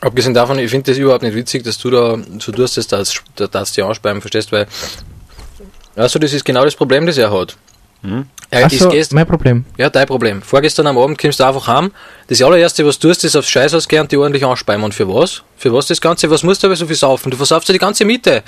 Abgesehen 0.00 0.32
davon, 0.34 0.58
ich 0.58 0.70
finde 0.70 0.90
das 0.90 0.98
überhaupt 0.98 1.22
nicht 1.22 1.34
witzig, 1.34 1.62
dass 1.64 1.76
du 1.78 1.90
da 1.90 2.18
so 2.38 2.52
tust, 2.52 2.76
dass 2.76 2.86
das, 2.86 3.22
dass 3.36 3.72
die 3.72 3.82
anspeiben, 3.82 4.20
verstehst, 4.20 4.50
weil, 4.50 4.66
also 5.94 6.18
das 6.18 6.32
ist 6.32 6.44
genau 6.44 6.64
das 6.64 6.74
Problem, 6.74 7.06
das 7.06 7.18
er 7.18 7.30
hat. 7.30 7.56
Er 8.50 8.66
Ach 8.66 8.72
ist 8.72 8.80
so, 8.80 8.88
gest- 8.88 9.14
mein 9.14 9.26
Problem. 9.26 9.64
Ja, 9.76 9.90
dein 9.90 10.06
Problem. 10.06 10.40
Vorgestern 10.42 10.86
am 10.86 10.96
Abend 10.96 11.18
kommst 11.20 11.38
du 11.38 11.44
einfach 11.44 11.66
heim. 11.66 11.92
Das 12.28 12.40
allererste, 12.40 12.84
was 12.86 12.98
du 12.98 13.08
tust, 13.08 13.24
ist 13.24 13.36
aufs 13.36 13.48
Scheißhaus 13.50 13.86
gehen 13.86 14.00
und 14.00 14.10
die 14.10 14.16
ordentlich 14.16 14.44
anspeimen. 14.44 14.84
Und 14.84 14.94
für 14.94 15.06
was? 15.06 15.42
Für 15.56 15.72
was 15.72 15.86
das 15.86 16.00
Ganze? 16.00 16.30
Was 16.30 16.42
musst 16.42 16.62
du 16.62 16.66
aber 16.66 16.76
so 16.76 16.86
viel 16.86 16.96
saufen? 16.96 17.30
Du 17.30 17.36
versaufst 17.36 17.68
ja 17.68 17.74
die 17.74 17.78
ganze 17.78 18.04
Miete. 18.04 18.42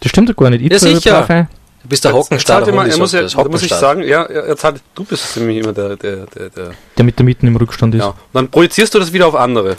Das 0.00 0.10
stimmt 0.10 0.28
doch 0.28 0.36
gar 0.36 0.50
nicht. 0.50 0.62
Ich 0.62 0.70
Ja, 0.70 0.78
sicher. 0.78 1.48
Du 1.82 1.88
bist 1.88 2.04
der 2.04 2.12
zahlt 2.12 2.68
immer, 2.68 2.82
Hundi, 2.82 2.90
er 2.90 2.98
muss, 2.98 3.12
das, 3.12 3.32
da 3.32 3.44
muss 3.44 3.62
ich 3.62 3.72
sagen, 3.72 4.02
ja, 4.02 4.24
er, 4.24 4.46
er 4.46 4.56
zahlt, 4.56 4.82
du 4.94 5.04
bist 5.04 5.36
nämlich 5.36 5.58
immer 5.58 5.72
der, 5.72 5.96
der, 5.96 6.16
der, 6.16 6.26
der, 6.26 6.50
der. 6.50 6.70
Der 6.96 7.04
mit 7.04 7.18
der 7.18 7.24
Mitten 7.24 7.46
im 7.46 7.56
Rückstand 7.56 7.94
ist. 7.94 8.00
Ja. 8.00 8.08
Und 8.08 8.16
dann 8.34 8.48
projizierst 8.48 8.94
du 8.94 8.98
das 8.98 9.12
wieder 9.12 9.26
auf 9.28 9.36
andere. 9.36 9.76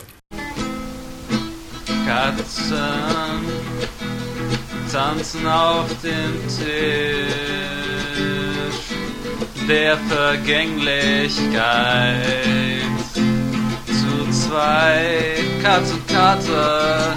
Katzen 2.10 3.46
tanzen 4.92 5.46
auf 5.46 5.86
dem 6.02 6.34
Tisch 6.48 6.58
der 9.68 9.96
Vergänglichkeit. 10.10 12.84
Zu 13.86 14.28
zweit, 14.32 15.62
Katz 15.62 15.92
und 15.92 16.08
Kater, 16.08 17.16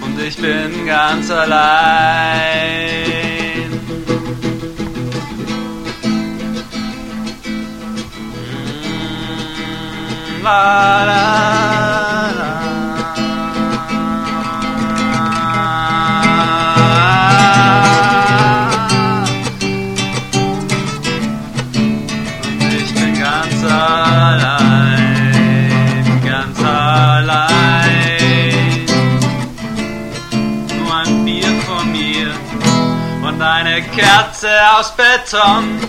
und 0.00 0.20
ich 0.24 0.36
bin 0.36 0.86
ganz 0.86 1.28
allein. 1.32 1.58
Mm, 10.38 10.44
La, 10.44 11.04
la, 11.04 11.87
aus 34.76 34.94
Beton. 34.94 35.80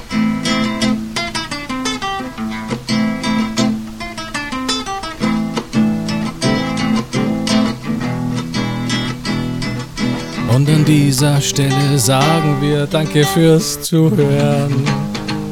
Und 10.53 10.69
an 10.69 10.85
dieser 10.85 11.41
Stelle 11.41 11.99
sagen 11.99 12.61
wir 12.61 12.87
Danke 12.87 13.25
fürs 13.25 13.81
Zuhören. 13.81 14.85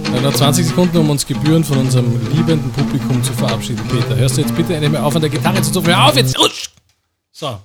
Wir 0.03 0.15
haben 0.15 0.23
noch 0.23 0.33
20 0.33 0.65
Sekunden, 0.65 0.97
um 0.97 1.09
uns 1.09 1.25
Gebühren 1.25 1.63
von 1.63 1.79
unserem 1.79 2.13
liebenden 2.31 2.71
Publikum 2.71 3.21
zu 3.23 3.33
verabschieden. 3.33 3.85
Peter, 3.89 4.15
hörst 4.15 4.37
du 4.37 4.41
jetzt 4.41 4.55
bitte 4.55 4.73
endlich 4.73 4.91
mal 4.91 5.01
auf, 5.01 5.15
an 5.15 5.21
der 5.21 5.29
Gitarre 5.29 5.61
zu 5.61 5.71
tun? 5.73 5.85
Hör 5.85 6.05
auf 6.05 6.15
jetzt! 6.15 6.39
Rutsch! 6.39 6.69
So. 7.31 7.59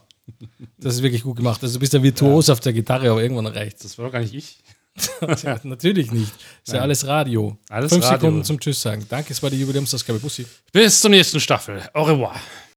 Das 0.78 0.94
ist 0.94 1.02
wirklich 1.02 1.22
gut 1.22 1.36
gemacht. 1.36 1.62
Also 1.62 1.74
du 1.74 1.80
bist 1.80 1.92
ja 1.92 2.02
virtuos 2.02 2.50
auf 2.50 2.60
der 2.60 2.72
Gitarre, 2.72 3.10
aber 3.10 3.22
irgendwann 3.22 3.46
reicht 3.46 3.84
Das 3.84 3.96
war 3.96 4.06
doch 4.06 4.12
gar 4.12 4.20
nicht 4.20 4.34
ich. 4.34 4.58
Natürlich 5.62 6.12
nicht. 6.12 6.32
ist 6.32 6.68
ja 6.68 6.74
Nein. 6.74 6.82
alles 6.82 7.06
Radio. 7.06 7.56
Alles 7.70 7.92
Fünf 7.92 8.04
Radio. 8.04 8.18
Sekunden 8.18 8.44
zum 8.44 8.60
Tschüss 8.60 8.80
sagen. 8.80 9.06
Danke, 9.08 9.32
es 9.32 9.42
war 9.42 9.50
die 9.50 9.58
Jubiläumsausgabe. 9.60 10.18
Bussi. 10.18 10.46
Bis 10.72 11.00
zur 11.00 11.10
nächsten 11.10 11.40
Staffel. 11.40 11.82
Au 11.94 12.02
revoir. 12.02 12.34